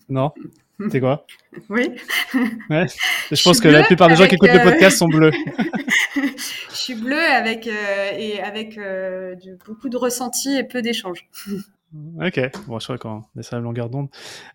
[0.08, 0.32] Non
[0.90, 1.26] T'es quoi?
[1.68, 1.90] Oui.
[2.70, 5.30] Je, pense que la plupart des gens qui écoutent le euh, podcast sont bleus.
[6.16, 8.80] je suis bleu avec, euh, et avec
[9.66, 11.28] beaucoup de ressentis et peu d'échanges.
[11.92, 14.08] Ok, bon, je crois qu'on est sur la longueur d'onde.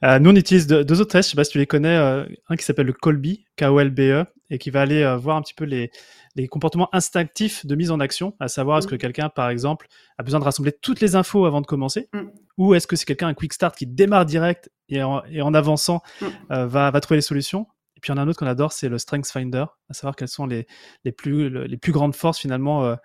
[0.04, 2.26] Euh, nous, on utilise deux, autres tests, je sais pas si tu les connais, euh,
[2.48, 5.66] un qui s'appelle le Colby, K-O-L-B-E, et qui va aller euh, voir un petit peu
[5.66, 5.92] les,
[6.36, 9.00] les, comportements instinctifs de mise en action, à savoir est-ce que mm.
[9.00, 12.22] quelqu'un, par exemple, a besoin de rassembler toutes les infos avant de commencer, mm.
[12.58, 15.54] ou est-ce que c'est quelqu'un, un quick start qui démarre direct et en, et en
[15.54, 16.28] avançant mm.
[16.50, 17.68] va, va trouver les solutions.
[17.98, 19.94] Et puis il y en a un autre qu'on adore, c'est le Strength Finder, à
[19.94, 20.68] savoir quelles sont les,
[21.04, 22.96] les, plus, les plus grandes forces finalement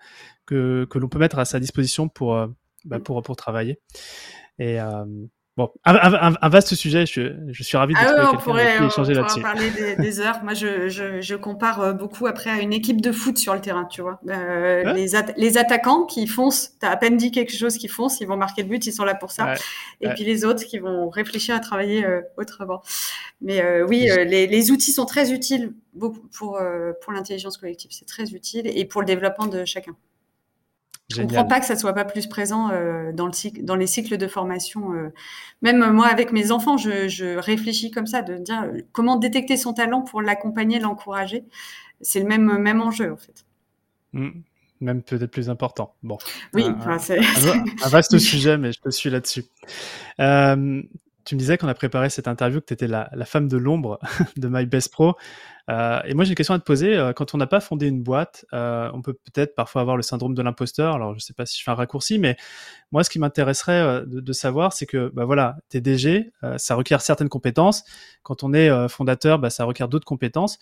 [0.45, 2.45] que, que l'on peut mettre à sa disposition pour
[2.85, 3.03] bah, mm.
[3.03, 3.79] pour, pour travailler.
[4.59, 5.05] Et euh,
[5.57, 9.13] bon, un, un, vaste sujet, je, je suis ravi de ah oui, on pourrait, échanger
[9.13, 9.41] là-dessus.
[9.41, 10.43] parler des, des, heures.
[10.43, 13.61] Moi, je, je, je, compare euh, beaucoup après à une équipe de foot sur le
[13.61, 14.19] terrain, tu vois.
[14.29, 18.21] Euh, les, les, attaquants qui foncent, tu as à peine dit quelque chose qui foncent,
[18.21, 19.53] ils vont marquer le but, ils sont là pour ça.
[19.99, 22.81] Et puis les autres qui vont réfléchir à travailler euh, autrement.
[23.41, 26.61] Mais euh, oui, les, les, outils sont très utiles beaucoup pour,
[27.01, 27.89] pour l'intelligence collective.
[27.91, 29.95] C'est très utile et pour le développement de chacun.
[31.15, 33.75] Je ne comprends pas que ça soit pas plus présent euh, dans, le cycle, dans
[33.75, 34.93] les cycles de formation.
[34.93, 35.09] Euh.
[35.61, 39.73] Même moi, avec mes enfants, je, réfléchis comme ça, de dire euh, comment détecter son
[39.73, 41.45] talent pour l'accompagner, l'encourager.
[42.01, 43.45] C'est le même, même enjeu, en fait.
[44.13, 44.29] Mmh.
[44.81, 45.93] Même peut-être plus important.
[46.01, 46.17] Bon.
[46.53, 46.65] Oui,
[46.99, 49.45] c'est un, vaste sujet, mais je te suis là-dessus.
[51.25, 53.99] Tu me disais qu'on a préparé cette interview, que tu étais la, femme de l'ombre
[54.37, 55.15] de My Best Pro.
[55.69, 56.97] Euh, et moi, j'ai une question à te poser.
[56.97, 60.03] Euh, quand on n'a pas fondé une boîte, euh, on peut peut-être parfois avoir le
[60.03, 60.95] syndrome de l'imposteur.
[60.95, 62.35] Alors, je ne sais pas si je fais un raccourci, mais
[62.91, 67.29] moi, ce qui m'intéresserait de, savoir, c'est que, bah voilà, t'es DG, ça requiert certaines
[67.29, 67.83] compétences.
[68.23, 70.57] Quand on est fondateur, bah, ça requiert d'autres compétences.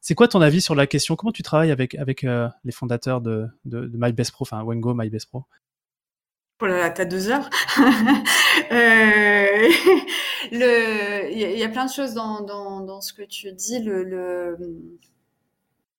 [0.00, 1.16] C'est quoi ton avis sur la question?
[1.16, 5.46] Comment tu travailles avec les fondateurs de, de, de MyBestPro, enfin Wengo, MyBestPro
[6.60, 7.50] Oh là là, t'as deux heures.
[8.72, 9.68] euh,
[10.52, 13.86] il y, a plein de choses dans, ce que tu dis.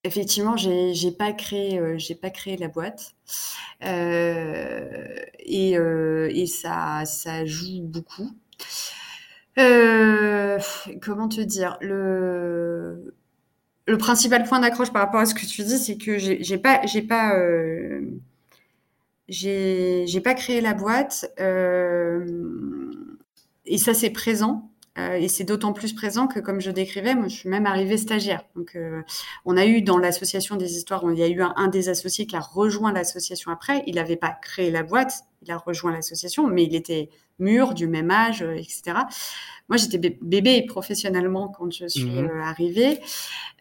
[0.03, 3.13] Effectivement, euh, j'ai pas créé la boîte,
[3.83, 7.03] euh, et, ça,
[7.45, 8.31] joue beaucoup.
[9.55, 11.77] Comment te dire?
[11.81, 13.13] Le
[13.99, 16.81] principal point d'accroche par rapport à ce que tu dis, c'est que j'ai pas
[19.27, 22.25] j'ai pas créé la boîte euh,
[23.65, 27.27] et ça c'est présent euh, et c'est d'autant plus présent que comme je décrivais moi
[27.27, 28.43] je suis même arrivée stagiaire.
[28.55, 29.01] Donc euh,
[29.45, 32.25] on a eu dans l'association des histoires il y a eu un, un des associés
[32.25, 33.83] qui a rejoint l'association après.
[33.85, 37.87] Il n'avait pas créé la boîte il a rejoint l'association mais il était mûr du
[37.87, 38.95] même âge etc
[39.69, 42.99] moi, j'étais bébé professionnellement quand je suis mmh euh, arrivée.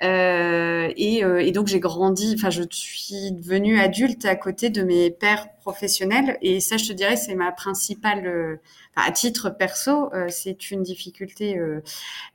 [0.02, 4.82] Euh, et, euh, et, donc, j'ai grandi, enfin, je suis devenue adulte à côté de
[4.82, 6.38] mes pères professionnels.
[6.42, 8.60] Et ça, je te dirais, c'est ma principale
[8.96, 11.82] à titre perso, euh, c'est une difficulté euh,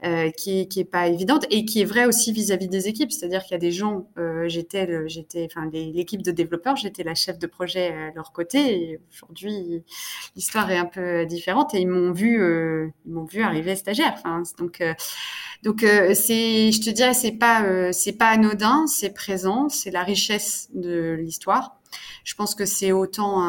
[0.05, 3.11] euh, qui, qui est pas évidente et qui est vraie aussi vis-à-vis des équipes.
[3.11, 4.07] C'est-à-dire qu'il y a des gens,
[4.45, 8.91] j'étais, j'étais, enfin, l'équipe de développeurs, j'étais la chef de projet à leur côté.
[8.91, 8.99] Et
[10.35, 12.35] l'histoire est un peu différente et ils m'ont vu,
[13.05, 14.21] ils m'ont vu arriver stagiaire.
[14.57, 14.81] Donc
[15.63, 20.69] donc c'est, je te dirais, c'est pas c'est pas anodin, c'est présent, c'est la richesse
[20.73, 21.79] de l'histoire.
[22.23, 23.41] Je pense que c'est autant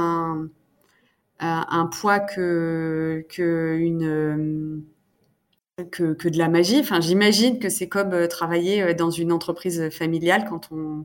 [1.40, 4.82] un poids que, que une
[5.90, 6.82] que, de la magie.
[7.00, 11.04] J'imagine que c'est comme euh, travailler euh, dans une entreprise familiale quand on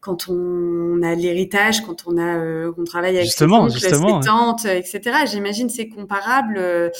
[0.00, 4.28] quand on a l'héritage, quand on a, euh, on travaille avec justement, ses oncles, ses
[4.28, 5.00] tantes, etc.
[5.26, 6.58] J'imagine c'est comparable.
[6.58, 6.90] Euh,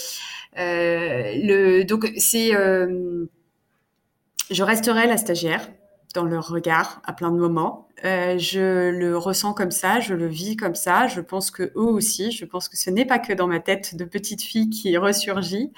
[0.55, 5.67] le, donc c'est, je resterai la stagiaire
[6.13, 7.87] dans leur regard à plein de moments.
[8.05, 11.07] Euh, je le ressens comme ça, je le vis comme ça.
[11.07, 13.95] Je pense que eux aussi, je pense que ce n'est pas que dans ma tête
[13.95, 15.71] de petite fille qui ressurgit.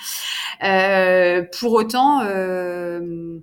[0.64, 3.40] Euh, pour autant, euh,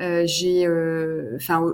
[0.00, 1.64] euh j'ai, euh, enfin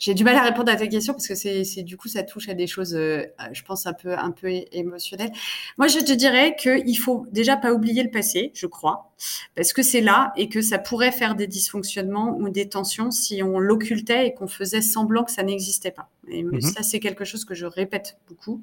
[0.00, 2.22] j'ai du mal à répondre à ta question parce que c'est, c'est du coup ça
[2.22, 5.30] touche à des choses, euh, je pense un peu un peu émotionnelles.
[5.76, 9.12] Moi, je te dirais qu'il faut déjà pas oublier le passé, je crois,
[9.54, 13.42] parce que c'est là et que ça pourrait faire des dysfonctionnements ou des tensions si
[13.42, 16.08] on l'occultait et qu'on faisait semblant que ça n'existait pas.
[16.28, 16.62] Et mhm.
[16.62, 18.62] ça, c'est quelque chose que je répète beaucoup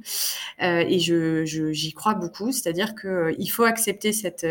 [0.63, 4.45] euh, et je, je, j'y crois beaucoup, c'est-à-dire que euh, il faut accepter cette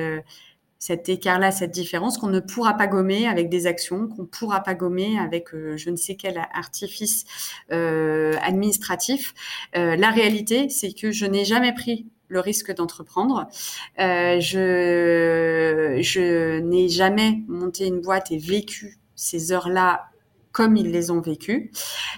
[0.79, 4.61] cet écart-là, cette différence qu'on ne pourra pas gommer avec des actions, qu'on ne pourra
[4.61, 7.25] pas gommer avec euh, je ne sais quel artifice
[7.73, 9.35] euh, administratif.
[9.77, 13.47] Euh, la réalité, c'est que je n'ai jamais pris le risque d'entreprendre.
[13.99, 14.51] Je
[16.59, 20.07] n'ai jamais monté une boîte et vécu ces heures-là
[20.51, 21.71] comme ils les ont vécues.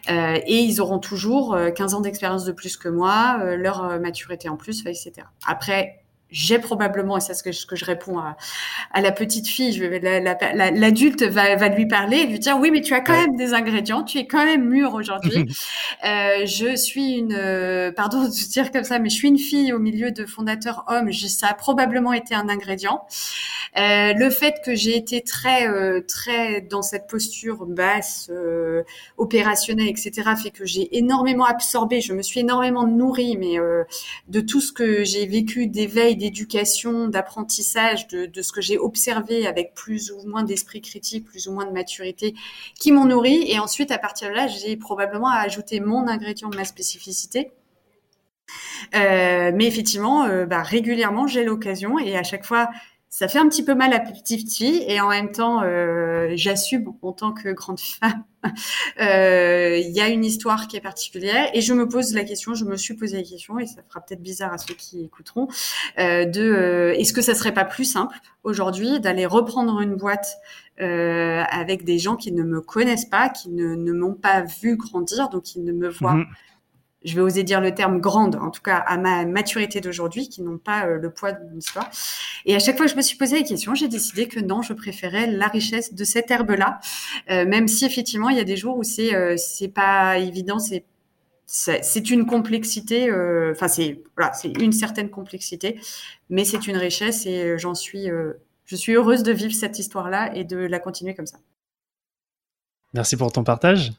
[0.09, 4.87] Et ils auront toujours 15 ans d'expérience de plus que moi, leur maturité en plus,
[4.87, 5.13] etc.
[5.47, 8.37] Après, j'ai probablement, et c'est ce que, je réponds à,
[8.93, 12.71] à la petite fille, je vais, l'adulte va, va lui parler et lui dire oui,
[12.71, 15.47] mais tu as quand même des ingrédients, tu es quand même mûr aujourd'hui.
[16.05, 19.73] euh, je suis une, euh, pardon de dire comme ça, mais je suis une fille
[19.73, 23.05] au milieu de fondateurs hommes, ça a probablement été un ingrédient.
[23.77, 28.83] Euh, le fait que j'ai été très, euh, très dans cette posture basse, euh,
[29.19, 30.13] opérationnelle, etc.,
[30.43, 33.85] fait que j'ai énormément absorbé, je me suis énormément nourrie, mais euh,
[34.29, 39.75] de tout ce que j'ai vécu d'éveil d'éducation, d'apprentissage, de, ce que j'ai observé avec
[39.75, 42.35] plus ou moins d'esprit critique, plus ou moins de maturité,
[42.79, 43.51] qui m'ont nourri.
[43.51, 47.53] Et ensuite, à partir de là, j'ai probablement ajouté mon ingrédient, ma spécificité.
[48.95, 52.71] Euh, mais effectivement, euh, bah, régulièrement, j'ai l'occasion et à chaque fois,
[53.11, 56.93] ça fait un petit peu mal à petite fille et en même temps, euh, j'assume
[57.01, 58.25] en tant que grande femme.
[59.01, 62.55] Euh, il y a une histoire qui est particulière et je me pose la question,
[62.55, 65.49] je me suis posé la question et ça fera peut-être bizarre à ceux qui écouteront,
[65.99, 70.37] euh, de est-ce que ça serait pas plus simple aujourd'hui d'aller reprendre une boîte
[70.79, 75.43] avec des gens qui ne me connaissent pas, qui ne, m'ont pas vu grandir, donc
[75.43, 76.27] qui ne me voient mhm
[77.05, 80.43] je vais oser dire le terme grande, en tout cas à ma maturité d'aujourd'hui, qui
[80.43, 81.89] n'ont pas euh, le poids d'une histoire.
[82.45, 84.63] Et à chaque fois que je me suis posé la question, j'ai décidé que non,
[84.63, 86.81] je préférais la richesse de cette herbe-là,
[87.31, 90.59] euh, même si effectivement il y a des jours où c'est euh, c'est pas évident,
[90.59, 90.85] c'est
[91.51, 93.11] c'est une complexité,
[93.51, 95.81] enfin c'est voilà, c'est une certaine complexité,
[96.29, 98.07] mais c'est une richesse et j'en suis
[98.67, 101.39] je suis heureuse de vivre cette histoire-là et de la continuer comme ça.
[102.93, 103.93] Merci pour ton partage.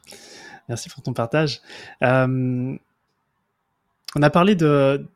[0.68, 1.60] Merci pour ton partage.
[2.04, 2.76] Euh,
[4.16, 5.06] on a parlé de,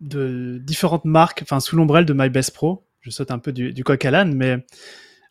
[0.00, 2.86] différentes marques, enfin sous l'ombrelle de My Best Pro.
[3.00, 4.64] Je saute un peu du, coq à l'âne, mais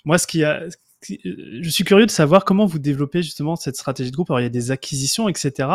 [0.05, 0.63] moi, ce qui a,
[1.01, 4.29] je suis curieux de savoir comment vous développez justement cette stratégie de groupe.
[4.29, 5.69] Alors, il y a des acquisitions, etc.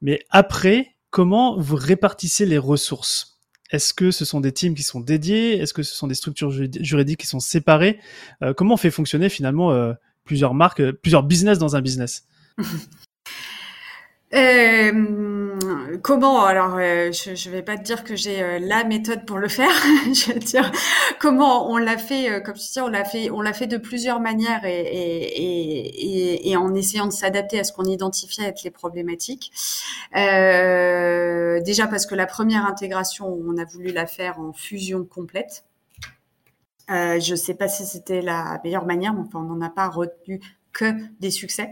[0.00, 3.38] Mais après, comment vous répartissez les ressources?
[3.70, 5.58] Est-ce que ce sont des teams qui sont dédiés?
[5.58, 8.00] Est-ce que ce sont des structures juridiques qui sont séparées?
[8.42, 9.92] Euh, Comment on fait fonctionner finalement euh,
[10.24, 12.26] plusieurs marques, euh, plusieurs business dans un business?
[14.32, 15.56] euh,
[16.02, 19.38] comment Alors, euh, je, je vais pas te dire que j'ai euh, la méthode pour
[19.38, 19.70] le faire.
[20.06, 20.70] je veux dire
[21.18, 22.42] comment on l'a fait.
[22.42, 26.74] Comme je dis, on l'a fait, on l'a fait de plusieurs manières et, et en
[26.74, 29.52] essayant de s'adapter à ce qu'on identifiait être les problématiques.
[30.14, 35.64] déjà parce que la première intégration, on a voulu la faire en fusion complète.
[36.90, 39.70] Euh, je ne sais pas si c'était la meilleure manière, mais enfin, on n'en a
[39.70, 40.40] pas retenu
[40.72, 41.70] que des succès.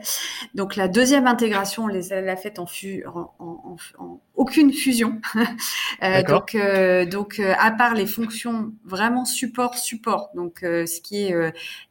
[0.54, 2.66] Donc la deuxième intégration, on les a faite en,
[3.06, 5.20] en, en, aucune fusion.
[6.02, 11.00] euh, donc euh, donc euh, à part les fonctions vraiment support support, donc euh, ce
[11.00, 11.34] qui est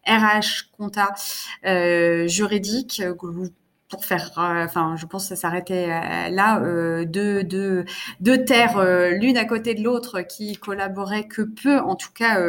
[0.06, 1.14] RH, compta,
[2.28, 3.02] juridique,
[3.90, 7.86] pour faire, euh, enfin, je pense que ça s'arrêtait euh, là, euh, deux, deux,
[8.20, 12.40] deux terres l'une à côté de l'autre qui collaboraient que peu, en tout cas.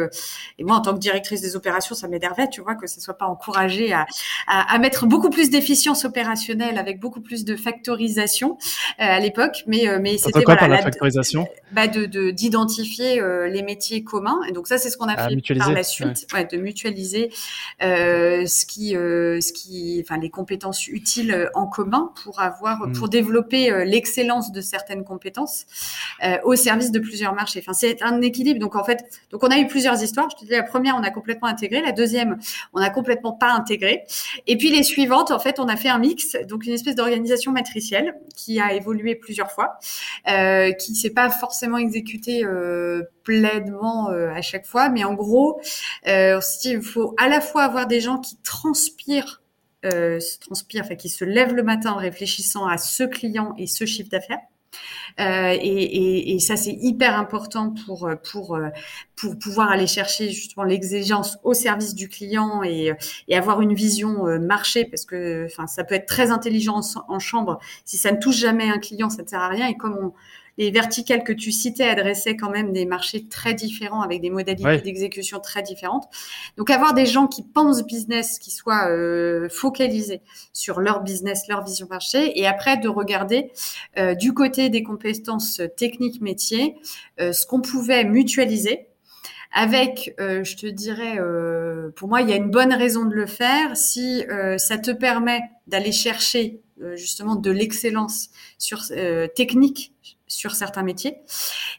[0.57, 3.17] et moi, en tant que directrice des opérations, ça m'énervait, tu vois, que ça soit
[3.17, 4.05] pas encouragé à,
[4.47, 8.57] à, à mettre beaucoup plus d'efficience opérationnelle avec beaucoup plus de factorisation
[8.97, 9.63] à l'époque.
[9.67, 11.47] Mais, mais c'était quoi par la, factorisation?
[11.71, 14.39] bah, de d'identifier les métiers communs.
[14.47, 16.45] Et donc ça, c'est ce qu'on a fait par la suite, ouais.
[16.45, 17.29] de mutualiser
[17.79, 22.93] ce qui, ce qui, enfin, les compétences utiles modules en commun pour avoir, mmh.
[22.93, 25.65] pour développer l'excellence de certaines compétences
[26.43, 27.59] au service de plusieurs marchés.
[27.59, 28.59] Enfin, c'est un équilibre.
[28.59, 30.29] Donc en fait, donc on a eu plusieurs histoires.
[30.31, 31.81] Je te dis la première, on a complètement intégré.
[31.81, 32.37] La deuxième,
[32.73, 34.03] on a complètement pas intégré.
[34.47, 37.51] Et puis les suivantes, en fait, on a fait un mix, donc une espèce d'organisation
[37.51, 39.77] matricielle qui a évolué plusieurs fois,
[40.29, 45.61] euh, qui s'est pas forcément exécutée euh, pleinement euh, à chaque fois, mais en gros,
[46.07, 49.41] euh, il faut à la fois avoir des gens qui transpirent
[49.85, 53.67] euh, se transpirent, enfin, qui se lèvent le matin en réfléchissant à ce client et
[53.67, 54.39] ce chiffre d'affaires.
[55.19, 58.59] Euh, et, et, et, ça, c'est hyper important pour pour
[59.15, 62.93] pour pouvoir aller chercher justement l'exigence au service du client et,
[63.27, 67.15] et avoir une vision euh, marché, parce que enfin ça peut être très intelligent en,
[67.15, 67.59] en, chambre.
[67.83, 69.67] Si ça ne touche jamais un client, ça ne sert à rien.
[69.67, 70.13] Et comme on,
[70.59, 74.81] les verticales que tu citais adressaient quand même des marchés très différents avec des modalités
[74.81, 76.07] d'exécution très différentes.
[76.57, 81.63] Donc avoir des gens qui pensent business, qui soient euh, focalisés sur leur business, leur
[81.63, 83.51] vision marché, et après de regarder
[83.97, 86.75] euh, du côté des compétences techniques métiers
[87.21, 88.89] euh, ce qu'on pouvait mutualiser
[89.51, 93.15] avec, euh, je te dirais, euh, pour moi, il y a une bonne raison de
[93.15, 96.61] le faire si euh, ça te permet d'aller chercher
[96.95, 98.83] justement de l'excellence sur
[99.35, 99.93] technique
[100.27, 101.17] sur certains métiers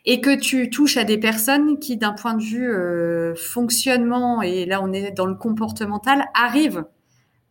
[0.05, 4.83] et que tu touches à des personnes qui, d'un point de vue fonctionnement et là
[4.83, 6.85] on est dans le comportemental, arrivent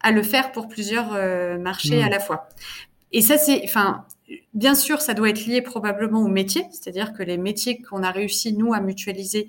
[0.01, 1.11] à le faire pour plusieurs
[1.59, 2.05] marchés mmh.
[2.05, 2.49] à la fois.
[3.11, 4.05] Et ça, c'est, enfin,
[4.53, 8.09] Bien sûr, ça doit être lié probablement au métier, c'est-à-dire que les métiers qu'on a
[8.09, 9.47] réussi nous à mutualiser,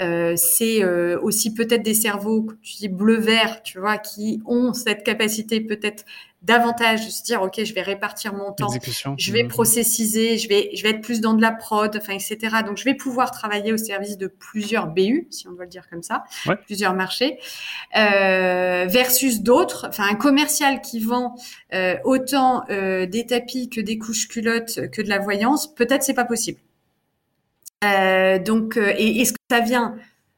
[0.00, 5.04] euh, c'est euh, aussi peut-être des cerveaux, tu dis bleu-vert, tu vois, qui ont cette
[5.04, 6.04] capacité peut-être
[6.40, 8.68] davantage de se dire ok je vais répartir mon temps
[9.18, 9.48] je vais mmh.
[9.48, 12.84] processiser je vais je vais être plus dans de la prod enfin etc donc je
[12.84, 16.22] vais pouvoir travailler au service de plusieurs BU si on doit le dire comme ça
[16.64, 17.40] plusieurs marchés
[17.96, 19.86] euh, versus d'autres.
[19.88, 21.34] Enfin un commercial qui vend
[21.72, 26.14] euh, autant euh, des tapis que des couches culottes que de la voyance peut-être c'est
[26.14, 26.60] pas possible.
[27.84, 29.96] Euh, donc et est-ce que ça vient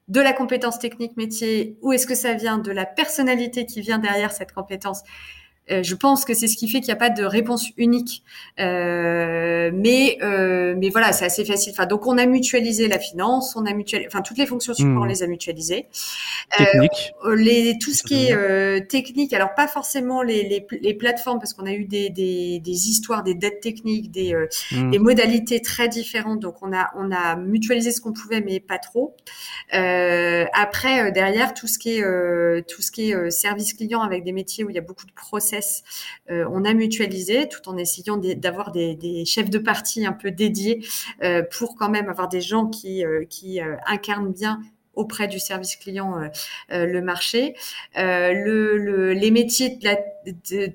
[0.08, 3.98] de la compétence technique métier ou est-ce que ça vient de la personnalité qui vient
[3.98, 5.39] derrière cette compétence euh,
[5.70, 8.22] je pense que c'est ce qui fait qu'il n'y a pas de réponse unique.
[8.58, 11.72] Euh, mais euh, mais voilà, c'est assez facile.
[11.72, 15.02] Enfin, donc on a mutualisé la finance, on a mutualisé, enfin toutes les fonctions support,
[15.02, 15.08] on hmm.
[15.08, 15.86] les a mutualisées.
[16.56, 17.12] Technique.
[17.36, 19.32] les tout ce qui est technique.
[19.32, 23.22] Alors pas forcément les, les, les plateformes parce qu'on a eu des, des, des, histoires,
[23.22, 24.34] des dettes techniques, des,
[24.72, 24.90] hmm.
[24.90, 26.40] des modalités très différentes.
[26.40, 29.16] Donc on a on a mutualisé ce qu'on pouvait, mais pas trop.
[29.72, 34.64] après derrière tout ce qui est tout ce qui est service client avec des métiers
[34.64, 35.59] où il y a beaucoup de process
[36.30, 40.84] euh, on a mutualisé tout en essayant d'avoir des, chefs de partie un peu dédiés
[41.22, 43.24] euh, pour quand même avoir des gens qui, euh,
[43.86, 44.60] incarnent bien
[44.94, 46.28] auprès du service client
[46.68, 47.54] le marché.
[47.94, 49.96] les métiers de la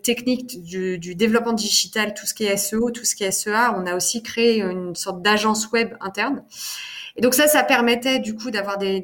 [0.02, 3.74] technique du, du, développement digital, tout ce qui est SEO, tout ce qui est SEA,
[3.76, 6.44] on a aussi créé une sorte d'agence web interne.
[7.16, 9.03] Et donc ça, ça permettait du coup d'avoir des,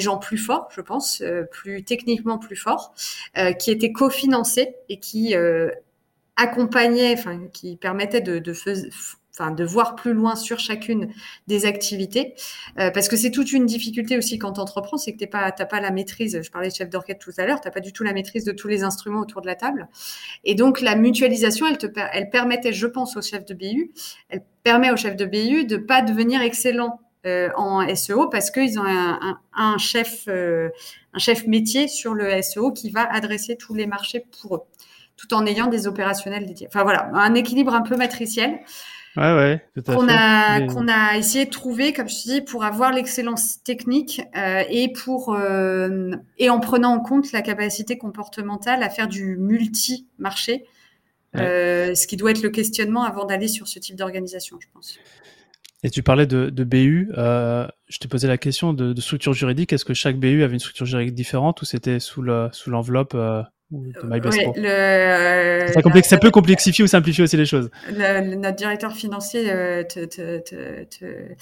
[0.00, 2.94] gens plus forts, je pense, euh, plus techniquement plus forts,
[3.38, 5.70] euh, qui étaient cofinancés et qui euh,
[6.36, 11.10] accompagnaient, enfin, qui permettaient de, voir plus loin sur chacune
[11.46, 12.34] des activités.
[12.76, 15.80] Parce que c'est toute une difficulté aussi quand tu entreprends c'est que tu t'as pas
[15.80, 16.40] la maîtrise.
[16.42, 18.52] Je parlais de chef d'orchestre tout à l'heure tu pas du tout la maîtrise de
[18.52, 19.88] tous les instruments autour de la table.
[20.44, 23.92] Et donc la mutualisation elle te elle permettait je pense au chef de BU
[24.28, 28.78] elle permet au chef de BU de pas devenir excellent euh, en SEO parce qu'ils
[28.78, 30.68] ont un, un, chef, euh,
[31.14, 34.62] un chef métier sur le SEO qui va adresser tous les marchés pour eux,
[35.16, 36.66] tout en ayant des opérationnels dédiés.
[36.68, 38.60] Enfin voilà, un équilibre un peu matriciel.
[39.16, 42.92] Ouais, ouais, qu'on a qu'on a essayé de trouver, comme je te dis, pour avoir
[42.92, 48.88] l'excellence technique euh, et pour euh, et en prenant en compte la capacité comportementale à
[48.88, 50.64] faire du multi marché,
[51.36, 54.98] euh, ce qui doit être le questionnement avant d'aller sur ce type d'organisation, je pense.
[55.84, 57.10] Et tu parlais de, de BU.
[57.16, 59.72] Euh, je t'ai posé la question de, structure juridique.
[59.72, 63.42] Est-ce que chaque BU avait une structure juridique différente ou c'était sous l'enveloppe euh,
[64.56, 67.70] le, ça, complexe, ça peut complexifier ou simplifier aussi les choses.
[67.90, 71.34] notre directeur financier, euh, te, te, te,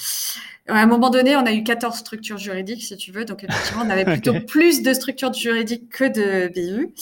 [0.71, 3.25] à un moment donné, on a eu 14 structures juridiques, si tu veux.
[3.25, 6.95] Donc, effectivement, on avait plutôt plus de structures juridiques que de BU.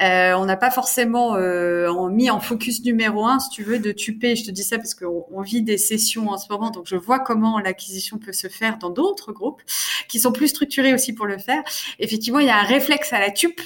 [0.00, 3.92] Euh, on n'a pas forcément euh, mis en focus numéro un, si tu veux, de
[3.92, 4.36] tuper.
[4.36, 6.70] Je te dis ça parce qu'on on vit des sessions en ce moment.
[6.70, 9.62] Donc, je vois comment l'acquisition peut se faire dans d'autres groupes
[10.08, 11.62] qui sont plus structurés aussi pour le faire.
[11.98, 13.60] Effectivement, il y a un réflexe à la tupe,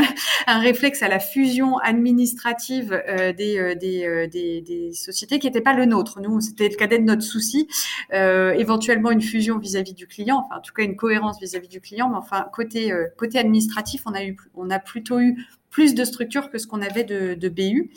[0.46, 5.60] un réflexe à la fusion administrative euh, des, euh, euh, des, des, sociétés qui n'était
[5.60, 6.20] pas le nôtre.
[6.20, 7.68] Nous, c'était le cadet de notre souci.
[8.10, 12.08] éventuellement, une fusion vis-à-vis du client, enfin en tout cas une cohérence vis-à-vis du client,
[12.08, 15.36] mais enfin côté côté administratif, on a eu on a plutôt eu
[15.72, 17.90] plus de structure que ce qu'on avait de, de, BU.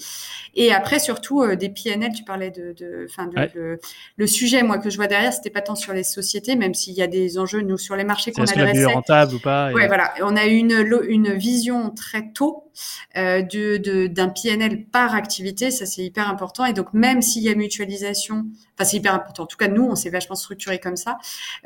[0.55, 3.07] Et après, surtout, euh, des PNL, tu parlais de, de,
[3.53, 3.79] de
[4.17, 6.93] le, sujet, moi, que je vois derrière, c'était pas tant sur les sociétés, même s'il
[6.93, 8.85] y a des enjeux, nous, sur les marchés qu'on adressait.
[8.85, 9.71] rentable ou pas.
[9.73, 10.13] Ouais, voilà.
[10.21, 12.71] On a eu une, une vision très tôt
[13.17, 13.41] euh,
[14.07, 16.65] d'un PNL par activité, ça c'est hyper important.
[16.65, 18.45] Et donc, même s'il y a mutualisation,
[18.75, 19.43] enfin, c'est hyper important.
[19.43, 21.17] En tout cas, nous, on s'est vachement structuré comme ça.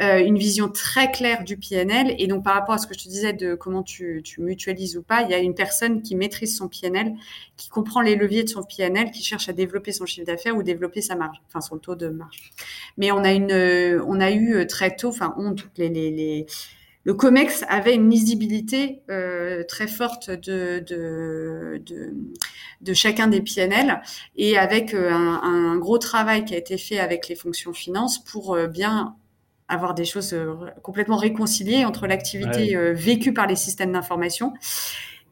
[0.01, 2.15] Euh, une vision très claire du PNL.
[2.17, 4.97] Et donc, par rapport à ce que je te disais de comment tu, tu mutualises
[4.97, 7.13] ou pas, il y a une personne qui maîtrise son PNL,
[7.57, 10.63] qui comprend les leviers de son PNL, qui cherche à développer son chiffre d'affaires ou
[10.63, 12.51] développer sa marge, enfin son taux de marge.
[12.97, 16.45] Mais on a une, on a eu très tôt, enfin, on, toutes les, les, les
[17.09, 22.13] le COMEX avait une lisibilité euh, très forte de, de, de,
[22.81, 23.99] de, chacun des PNL
[24.35, 28.23] et avec euh, un, un, gros travail qui a été fait avec les fonctions finances
[28.23, 29.15] pour euh, bien
[29.67, 30.53] avoir des choses euh,
[30.83, 34.53] complètement réconciliées entre l'activité vécue par les systèmes d'information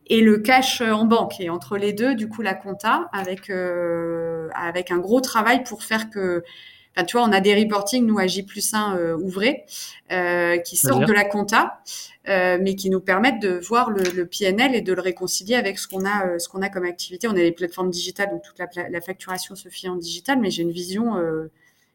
[0.07, 1.39] et le cash en banque.
[1.39, 3.51] Et entre les deux, du coup, la compta avec,
[4.55, 6.43] avec un gros travail pour faire que
[7.03, 9.65] tu vois, on a des reporting, nous, à J plus 1 euh, ouvrés,
[10.11, 11.81] euh, qui sortent de la compta,
[12.27, 15.77] euh, mais qui nous permettent de voir le, le, PNL et de le réconcilier avec
[15.77, 17.27] ce qu'on a, ce qu'on a comme activité.
[17.27, 20.49] On a les plateformes digitales, donc toute la, la facturation se fait en digital, mais
[20.49, 21.15] j'ai une vision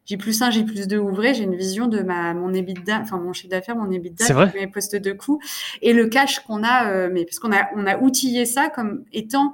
[0.05, 3.17] J plus 1, J plus 2 ouvrés, j'ai une vision de ma, mon EBITDA, enfin
[3.17, 5.39] mon chiffre d'affaires, mon EBITDA, mes postes de coûts
[5.81, 9.53] et le cash qu'on a, mais parce qu'on a, on a outillé ça comme étant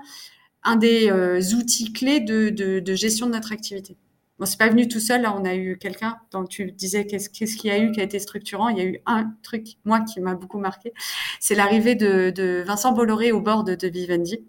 [0.63, 1.11] un des
[1.55, 3.97] outils clés de, de, de gestion de notre activité.
[4.39, 5.21] Bon, c'est pas venu tout seul.
[5.21, 6.17] Là, on a eu quelqu'un.
[6.31, 8.69] Donc, tu disais qu'est-ce qu'il y a eu qui a été structurant?
[8.69, 10.93] Il y a eu un truc, moi, qui m'a beaucoup marqué.
[11.39, 14.48] C'est l'arrivée de, Vincent Bolloré au bord de Vivendi.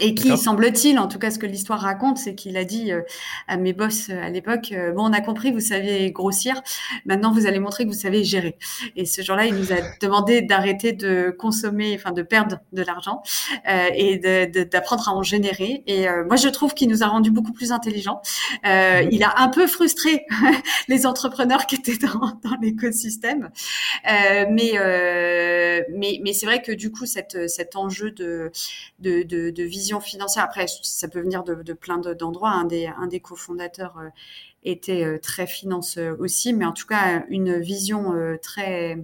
[0.00, 3.02] Et qui, semble-t-il, en tout cas ce que l'histoire raconte, c'est qu'il a dit euh,
[3.46, 6.60] à mes boss euh, à l'époque, euh, bon, on a compris, vous savez grossir,
[7.06, 8.56] maintenant vous allez montrer que vous savez gérer.
[8.96, 13.22] Et ce jour-là, il nous a demandé d'arrêter de consommer, enfin de perdre de l'argent
[13.66, 14.18] et
[14.70, 15.82] d'apprendre à en générer.
[15.86, 18.20] Et moi, je trouve qu'il nous a rendu beaucoup plus intelligents.
[18.64, 20.24] Il a un peu frustré
[20.88, 23.50] les entrepreneurs qui étaient dans, dans l'écosystème.
[24.04, 24.72] mais
[25.90, 28.50] mais, mais c'est vrai que du coup, cette, cet enjeu de,
[29.00, 30.44] de, de, de vision financière.
[30.44, 32.50] Après, ça peut venir de, plein d'endroits.
[32.50, 34.08] Un des, cofondateurs euh,
[34.62, 38.98] était euh, très finance euh, aussi, mais en tout cas, une vision très,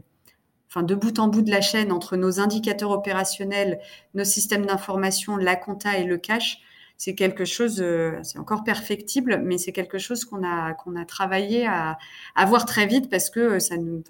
[0.69, 3.81] enfin, de bout en bout de la chaîne entre nos indicateurs opérationnels,
[4.15, 6.59] nos systèmes d'information, la compta et le cash.
[6.97, 7.85] C'est quelque chose,
[8.23, 11.99] c'est encore perfectible, mais c'est quelque chose qu'on a qu'on a travaillé à,
[12.37, 14.05] à voir très vite parce que ça nous,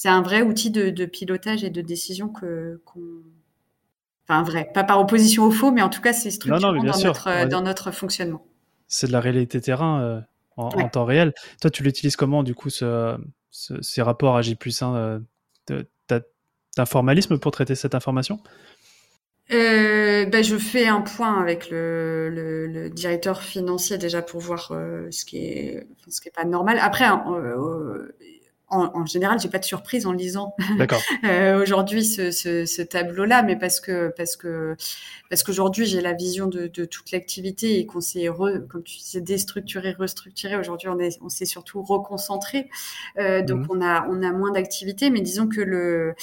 [0.00, 2.78] c'est un vrai outil de, pilotage et de décision qu'on
[4.28, 7.48] Enfin, vrai, pas par opposition au faux, mais en tout cas, c'est structurant dans, notre,
[7.48, 8.44] dans notre fonctionnement.
[8.86, 10.20] C'est de la réalité terrain euh,
[10.56, 11.32] en, temps réel.
[11.60, 13.16] Toi, tu l'utilises comment, du coup, ce,
[13.50, 15.18] ces rapports à J plus 1 euh,
[16.76, 18.40] T'as formalisme pour traiter cette information?
[19.50, 24.72] Euh, ben, je fais un point avec le, le, le directeur financier déjà pour voir
[24.72, 26.78] euh, ce qui est ce qui est pas normal.
[26.80, 28.14] Après, euh,
[28.70, 30.54] en, en général, j'ai pas de surprise en lisant
[31.24, 34.76] euh, aujourd'hui ce, ce, ce tableau-là, mais parce que parce que
[35.30, 38.28] parce qu'aujourd'hui j'ai la vision de, de toute l'activité et qu'on s'est
[38.68, 40.56] comme tu disais déstructuré, restructuré.
[40.56, 42.68] Aujourd'hui, on est on s'est surtout reconcentré,
[43.18, 43.66] euh, donc mhm.
[43.70, 46.14] on a on a moins d'activité, mais disons que le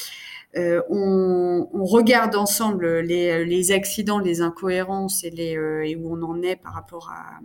[0.58, 6.16] euh, on, on, regarde ensemble les, les, accidents, les incohérences et, les, euh, et où
[6.16, 7.40] on en est par rapport à,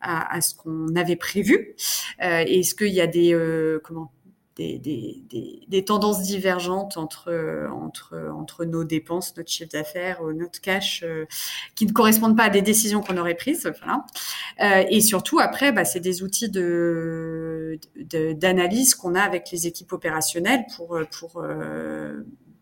[0.00, 1.74] à, à ce qu'on avait prévu.
[2.22, 3.36] Euh, Est-ce qu'il y a des
[3.84, 4.12] comment
[4.58, 11.26] des, tendances divergentes entre, entre, entre nos dépenses, notre chiffre d'affaires, euh, notre cash, euh,
[11.74, 13.70] qui ne correspondent pas à des décisions qu'on aurait prises.
[13.78, 14.04] Voilà.
[14.60, 17.78] Euh, et surtout, après, bah, c'est des outils de,
[18.34, 21.42] d'analyse qu'on a avec les équipes opérationnelles pour, pour,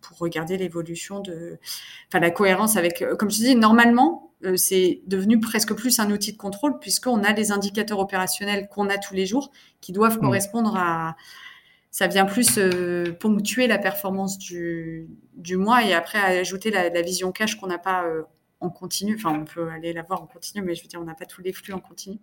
[0.00, 1.58] pour regarder l'évolution de,
[2.08, 6.36] enfin, la cohérence avec, comme je dis, normalement, c'est devenu presque plus un outil de
[6.36, 10.20] contrôle puisqu'on a les indicateurs opérationnels qu'on a tous les jours qui doivent mmh.
[10.20, 11.16] correspondre à,
[11.96, 17.00] ça vient plus euh, ponctuer la performance du, du mois et après ajouter la, la
[17.00, 18.24] vision cash qu'on n'a pas euh,
[18.60, 19.14] en continu.
[19.14, 21.24] Enfin, on peut aller la voir en continu, mais je veux dire, on n'a pas
[21.24, 22.18] tous les flux en continu.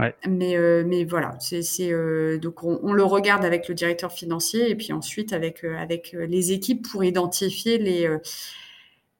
[0.00, 0.12] Ouais.
[0.26, 1.62] Mais, euh, mais voilà, c'est
[2.40, 6.50] donc on, on, le regarde avec le directeur financier et puis ensuite avec avec les
[6.50, 8.08] équipes pour identifier les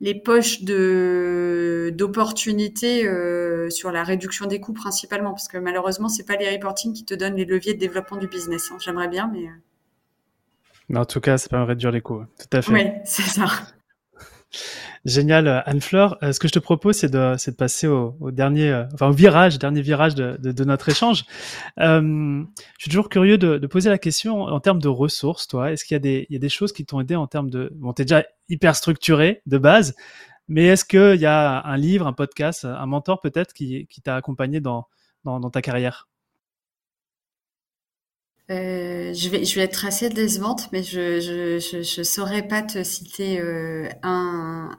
[0.00, 6.26] les poches de d'opportunités euh, sur la réduction des coûts principalement parce que malheureusement c'est
[6.26, 8.70] pas les reporting qui te donnent les leviers de développement du business.
[8.72, 8.76] Hein.
[8.80, 9.48] J'aimerais bien mais
[10.90, 12.24] mais en tout cas, ça permet de réduire les coûts.
[12.36, 12.72] Tout à fait.
[12.72, 13.46] Oui, c'est ça.
[15.04, 16.18] Génial, Anne-Fleur.
[16.22, 19.58] Euh, ce que je te propose, c'est de, passer au, dernier, euh, enfin au virage,
[19.58, 21.24] dernier virage de, notre échange.
[21.78, 22.42] Euh,
[22.78, 25.46] je suis toujours curieux de, poser la question en termes de ressources.
[25.46, 28.04] Toi, est-ce qu'il y a des, choses qui t'ont aidé en termes de, bon, t'es
[28.04, 29.94] déjà hyper structuré de base,
[30.48, 34.60] Mais est-ce qu'il y a un livre, un podcast, un mentor peut-être qui, t'a accompagné
[34.60, 34.86] dans,
[35.52, 36.09] ta carrière?
[38.50, 42.82] Euh, je, vais, je vais être assez décevante, mais je je, je, saurais pas te
[42.82, 44.76] citer euh, un,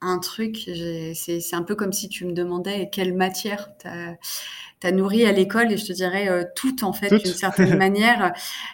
[0.00, 0.68] un truc.
[1.14, 3.70] C'est un peu comme si tu me demandais quelle matière
[4.82, 8.32] t'as nourri à l'école et je te dirais euh, tout en fait d'une certaine manière.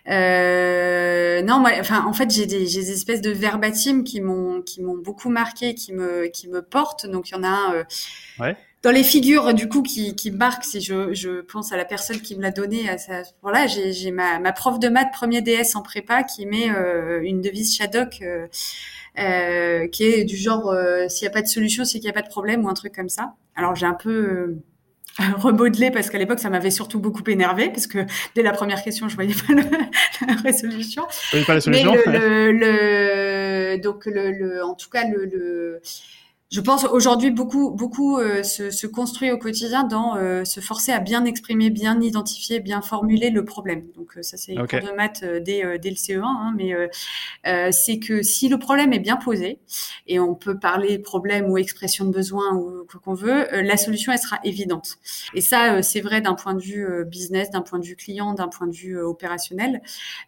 [0.08, 4.82] Euh, non, moi, enfin, en fait, j'ai des, des, espèces de verbatim qui m'ont qui
[4.82, 7.06] m'ont beaucoup marqué, qui me qui me portent.
[7.06, 7.74] Donc il y en a un.
[7.74, 7.84] Euh,
[8.40, 8.56] ouais.
[8.82, 12.20] Dans les figures du coup qui, qui marquent, si je, je pense à la personne
[12.20, 13.10] qui me l'a donné à ce
[13.42, 17.40] moment-là, j'ai ma, ma prof de maths premier DS en prépa qui met euh, une
[17.40, 18.22] devise Shadok
[19.18, 22.10] euh, qui est du genre euh, s'il n'y a pas de solution, c'est qu'il n'y
[22.10, 23.34] a pas de problème ou un truc comme ça.
[23.56, 24.62] Alors j'ai un peu euh,
[25.38, 28.06] remodelé parce qu'à l'époque ça m'avait surtout beaucoup énervé parce que
[28.36, 29.54] dès la première question je voyais pas
[30.26, 31.04] la résolution.
[31.32, 31.96] voyais pas la solution.
[32.06, 35.80] Mais le, le, donc le, le, en tout cas le, le
[36.50, 40.92] je pense aujourd'hui beaucoup beaucoup euh, se, se, construit au quotidien dans euh, se forcer
[40.92, 43.84] à bien exprimer, bien identifier, bien formuler le problème.
[43.94, 44.80] Donc euh, ça c'est okay.
[44.80, 48.98] cours de maths dès, dès le CE1, hein, mais c'est que si le problème est
[48.98, 49.58] bien posé
[50.06, 54.12] et on peut parler problème ou expression de besoin ou quoi qu'on veut, la solution
[54.12, 54.96] elle sera évidente.
[55.34, 58.48] Et ça c'est vrai d'un point de vue business, d'un point de vue client, d'un
[58.48, 59.82] point de vue opérationnel.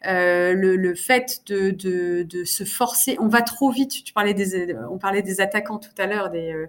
[0.04, 4.04] Le, le, fait de, de, de, se forcer, on va trop vite.
[4.04, 6.66] Tu parlais des on parlait des attaquants tout à l'heure euh,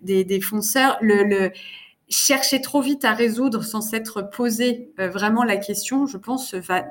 [0.00, 1.50] des, des, fonceurs, le,
[2.08, 6.84] chercher trop vite à résoudre sans s'être posé euh, vraiment la question, je pense, va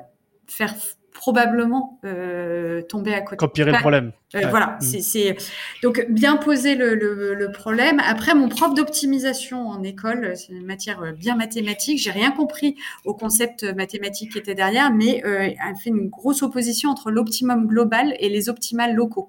[0.46, 0.74] faire
[1.20, 3.44] probablement euh, tomber à côté.
[3.44, 4.12] Empirer le problème.
[4.34, 5.00] Euh, voilà, mm.
[5.02, 5.36] c'est
[5.82, 8.00] donc bien poser le, le, le, problème.
[8.02, 11.98] Après, mon prof d'optimisation en école, c'est une matière euh, bien mathématique.
[11.98, 16.42] J'ai rien compris au concept mathématique qui était derrière, mais euh, elle fait une grosse
[16.42, 19.28] opposition entre l'optimum global et les optimales locaux.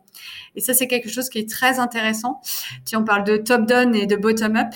[0.56, 2.42] Et ça, c'est quelque chose qui est très intéressant.
[2.86, 4.74] Si on parle de top-down et de bottom-up,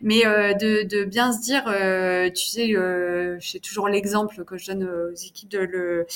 [0.00, 4.58] mais euh, de, de, bien se dire, euh, tu sais, euh, j'ai toujours l'exemple que
[4.58, 6.06] je donne aux équipes de le,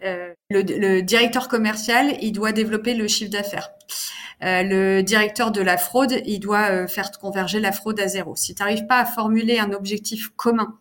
[0.00, 3.70] le, le directeur commercial, il doit développer le chiffre d'affaires.
[4.44, 8.36] Euh, le directeur de la fraude, il doit euh, faire converger la fraude à zéro.
[8.36, 10.78] Si tu n'arrives pas à formuler un objectif commun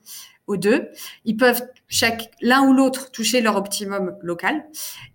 [0.48, 0.90] aux deux.
[1.26, 4.66] Ils peuvent chaque l'un ou l'autre toucher leur optimum local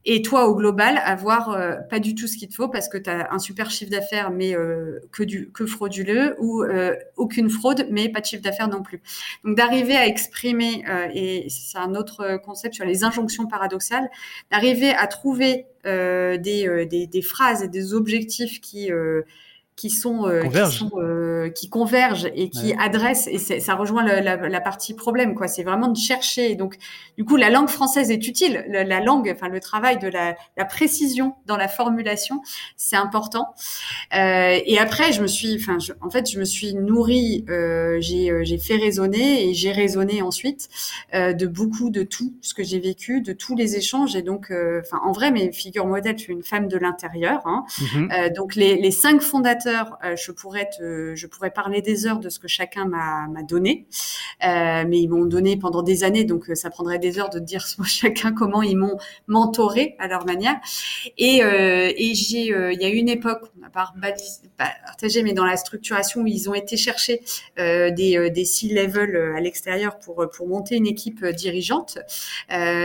[0.05, 2.97] et toi au global avoir euh, pas du tout ce qu'il te faut parce que
[2.97, 7.51] tu as un super chiffre d'affaires mais euh, que du que frauduleux ou euh, aucune
[7.51, 9.03] fraude mais pas de chiffre d'affaires non plus.
[9.45, 14.09] Donc d'arriver à exprimer et c'est un autre concept sur les injonctions paradoxales,
[14.51, 16.39] d'arriver à trouver des,
[16.89, 18.91] des, des phrases et des objectifs qui
[19.77, 24.21] qui sont, euh, qui, sont euh, qui, convergent et qui adressent et ça rejoint la,
[24.21, 25.49] la, la, partie problème quoi.
[25.49, 26.55] C'est vraiment de chercher.
[26.57, 26.77] Donc
[27.17, 28.65] du coup la langue française est utile.
[28.69, 32.43] La, la langue enfin le travail de la, précision dans la formulation
[32.77, 33.55] c'est important.
[34.15, 37.45] Euh, et après je me suis enfin en fait je me suis nourrie
[37.99, 40.69] j'ai j'ai fait raisonner et j'ai raisonné ensuite
[41.15, 44.15] de beaucoup de tout ce que j'ai vécu de tous les échanges.
[44.17, 47.65] Et donc enfin en vrai mes figures modèles je suis une femme de l'intérieur hein,
[47.79, 48.35] mm-hmm.
[48.35, 49.72] donc les, les cinq fondateurs
[50.05, 53.87] euh, je pourrais te, je pourrais parler des heures de ce que chacun m'a donné,
[54.45, 57.39] euh, mais ils m'ont donné pendant des années, donc euh, ça prendrait des heures de
[57.39, 60.57] dire chacun comment ils m'ont mentoré à leur manière.
[61.19, 63.93] Et, et j'ai, il y a eu une époque, on n'a pas
[64.57, 67.21] partagé, mais dans la structuration où ils ont été chercher
[67.57, 71.99] des, des C-level à l'extérieur pour pour monter une équipe dirigeante.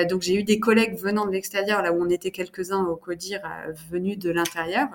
[0.09, 3.41] donc j'ai eu des collègues venant de l'extérieur, là où on était quelques-uns au CODIR
[3.89, 4.87] venus de l'intérieur,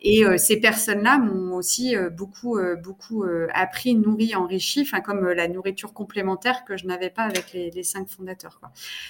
[0.00, 5.28] et ces personnes-là m'ont aussi euh, beaucoup, euh, beaucoup euh, appris, nourri, enrichi, enfin comme
[5.28, 8.60] la nourriture complémentaire que je n'avais pas avec les, cinq fondateurs.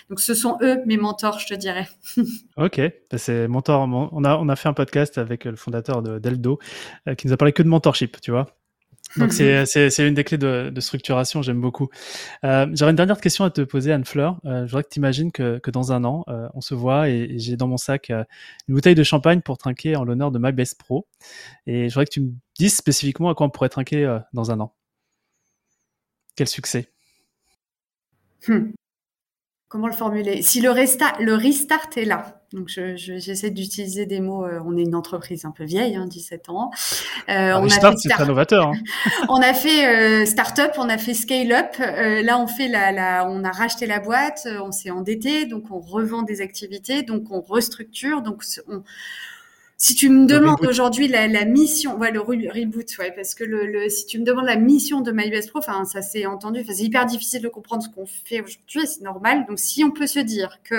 [0.09, 1.89] Donc ce sont eux mes mentors, je te dirais.
[2.57, 2.81] ok,
[3.11, 3.89] bah, c'est mentor.
[4.13, 6.59] On a, on a fait un podcast avec le fondateur de d'Eldo
[7.17, 8.60] qui nous a parlé que de mentorship, tu vois.
[9.17, 11.89] Donc c'est c'est une des clés de, de structuration, j'aime beaucoup.
[12.45, 14.39] Euh, J'aurais une dernière question à te poser, Anne Fleur.
[14.45, 17.09] Euh, je voudrais que tu imagines que, que dans un an, euh, on se voit
[17.09, 18.23] et, j'ai dans mon sac euh,
[18.69, 21.09] une bouteille de champagne pour trinquer en l'honneur de My Best Pro.
[21.67, 24.53] Et je voudrais que tu me dises spécifiquement à quoi on pourrait trinquer euh, dans
[24.53, 24.75] un an.
[26.37, 26.89] Quel succès?
[28.47, 28.71] Hmm.
[29.69, 30.43] Comment le formuler?
[30.43, 34.45] Si le, le restart est là, donc, j'essaie je, d'utiliser des mots.
[34.45, 36.73] Euh, on est une entreprise un peu vieille, hein, 17 ans.
[37.29, 38.67] Euh, on start, c'est très novateur.
[38.67, 38.73] Hein.
[39.29, 41.77] on a fait euh, start-up, on a fait scale-up.
[41.79, 45.47] Euh, là, on fait la, la, on a racheté la boîte, euh, on s'est endetté,
[45.47, 48.21] donc on revend des activités, donc on restructure.
[48.21, 48.83] Donc, on,
[49.77, 53.65] si tu me demandes aujourd'hui la, la, mission, ouais, le reboot, ouais, parce que le,
[53.65, 56.83] le, si tu me demandes la mission de MyBest Pro, enfin, ça s'est entendu, c'est
[56.83, 59.47] hyper difficile de comprendre ce qu'on fait aujourd'hui, c'est normal.
[59.49, 60.75] Donc, si on peut se dire que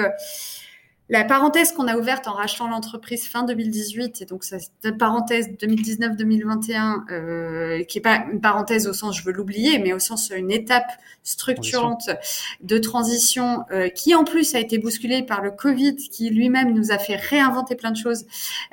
[1.12, 7.12] la parenthèse qu'on a ouverte en rachetant l'entreprise fin 2018, et donc cette parenthèse 2019-2021,
[7.12, 10.51] euh, qui est pas une parenthèse au sens je veux l'oublier, mais au sens une
[10.51, 10.89] étape
[11.24, 12.09] structurante
[12.62, 16.93] de transition euh, qui en plus a été bousculée par le Covid, qui lui-même nous
[16.93, 18.26] a fait réinventer plein de choses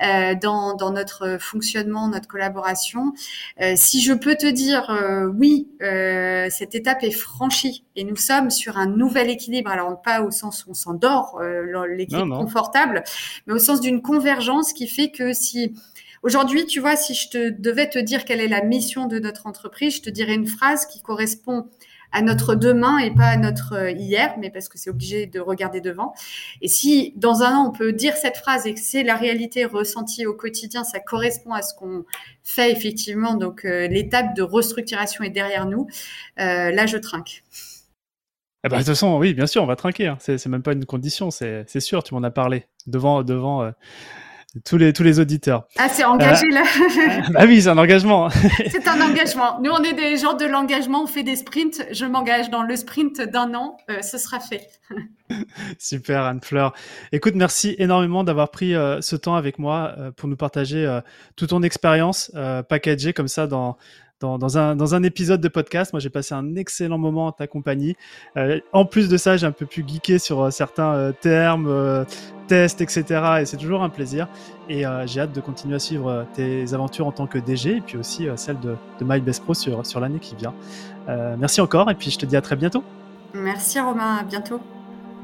[0.05, 3.15] euh, dans, dans, notre fonctionnement, notre collaboration.
[3.61, 8.17] Euh, si je peux te dire euh, oui, euh, cette étape est franchie et nous
[8.17, 9.73] sommes sur un nouvel équilibre.
[9.73, 11.41] Alors pas au sens où on s'endort,
[11.89, 13.03] l'équilibre confortable,
[13.47, 15.75] mais au sens d'une convergence qui fait que si
[16.25, 19.47] Aujourd'hui, tu vois, si je te devais te dire quelle est la mission de notre
[19.47, 21.69] entreprise, je te dirais une phrase qui correspond
[22.13, 25.41] à notre demain et pas à notre euh, hier, mais parce que c'est obligé de
[25.41, 26.15] regarder devant.
[26.63, 29.65] Et si dans un an on peut dire cette phrase et que c'est la réalité
[29.65, 32.05] ressentie au quotidien, ça correspond à ce qu'on
[32.43, 33.35] fait effectivement.
[33.35, 35.87] Donc euh, l'étape de restructuration est derrière nous.
[36.41, 37.43] Euh, là, je trinque.
[38.65, 40.09] Eh ben, de toute façon, oui, bien sûr, on va trinquer.
[40.09, 40.19] Hein.
[40.21, 42.67] C'est même pas une condition, c'est sûr, tu m'en as parlé.
[42.89, 43.71] Devant, devant euh,
[44.65, 45.69] tous les, tous les auditeurs.
[45.79, 46.63] Ah, c'est engagé euh, là
[47.37, 48.29] Ah oui, c'est un engagement.
[48.71, 49.61] c'est un engagement.
[49.61, 51.87] Nous, on est des gens de l'engagement, on fait des sprints.
[51.93, 54.69] Je m'engage dans le sprint d'un an, euh, ce sera fait.
[55.79, 56.75] Super, Anne-Fleur.
[57.13, 61.01] Écoute, merci énormément d'avoir pris ce temps avec moi pour nous partager
[61.37, 62.33] toute ton expérience
[62.69, 63.77] packagée comme ça dans,
[64.21, 65.93] dans, un, dans un épisode de podcast.
[65.93, 67.97] Moi, j'ai passé un excellent moment en ta compagnie.
[68.37, 72.05] Euh, en plus de ça, j'ai un peu pu geeker sur euh, certains euh, termes,
[72.47, 73.05] tests, etc.
[73.41, 74.29] Et c'est toujours un plaisir.
[74.69, 77.97] Et j'ai hâte de continuer à suivre tes aventures en tant que DG et puis
[77.97, 80.53] aussi celle de, de My Best Pro sur, sur l'année qui vient.
[81.39, 82.85] merci encore et puis je te dis à très bientôt.
[83.33, 84.61] Merci Romain, à bientôt.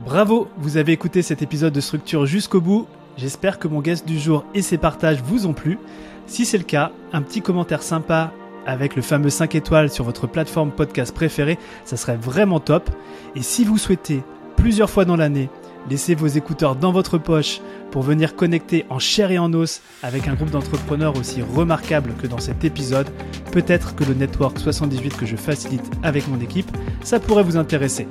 [0.04, 2.86] Bravo, vous avez écouté cet épisode de Structure jusqu'au bout.
[3.18, 5.78] J'espère que mon guest du jour et ses partages vous ont plu.
[6.26, 8.32] Si c'est le cas, un petit commentaire sympa
[8.66, 12.90] avec le fameux 5 étoiles sur votre plateforme podcast préférée, ça serait vraiment top.
[13.36, 14.22] Et si vous souhaitez
[14.56, 15.48] plusieurs fois dans l'année
[15.90, 17.60] laisser vos écouteurs dans votre poche
[17.90, 22.26] pour venir connecter en chair et en os avec un groupe d'entrepreneurs aussi remarquable que
[22.26, 23.08] dans cet épisode,
[23.52, 26.70] peut-être que le Network 78 que je facilite avec mon équipe,
[27.02, 28.06] ça pourrait vous intéresser.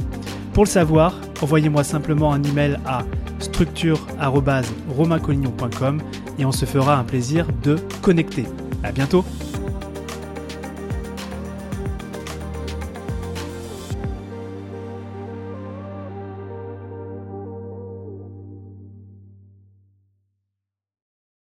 [0.54, 3.04] Pour le savoir, envoyez-moi simplement un email à
[3.40, 6.00] structure.romaincollignon.com
[6.40, 8.46] et on se fera un plaisir de connecter.
[8.84, 9.24] À bientôt!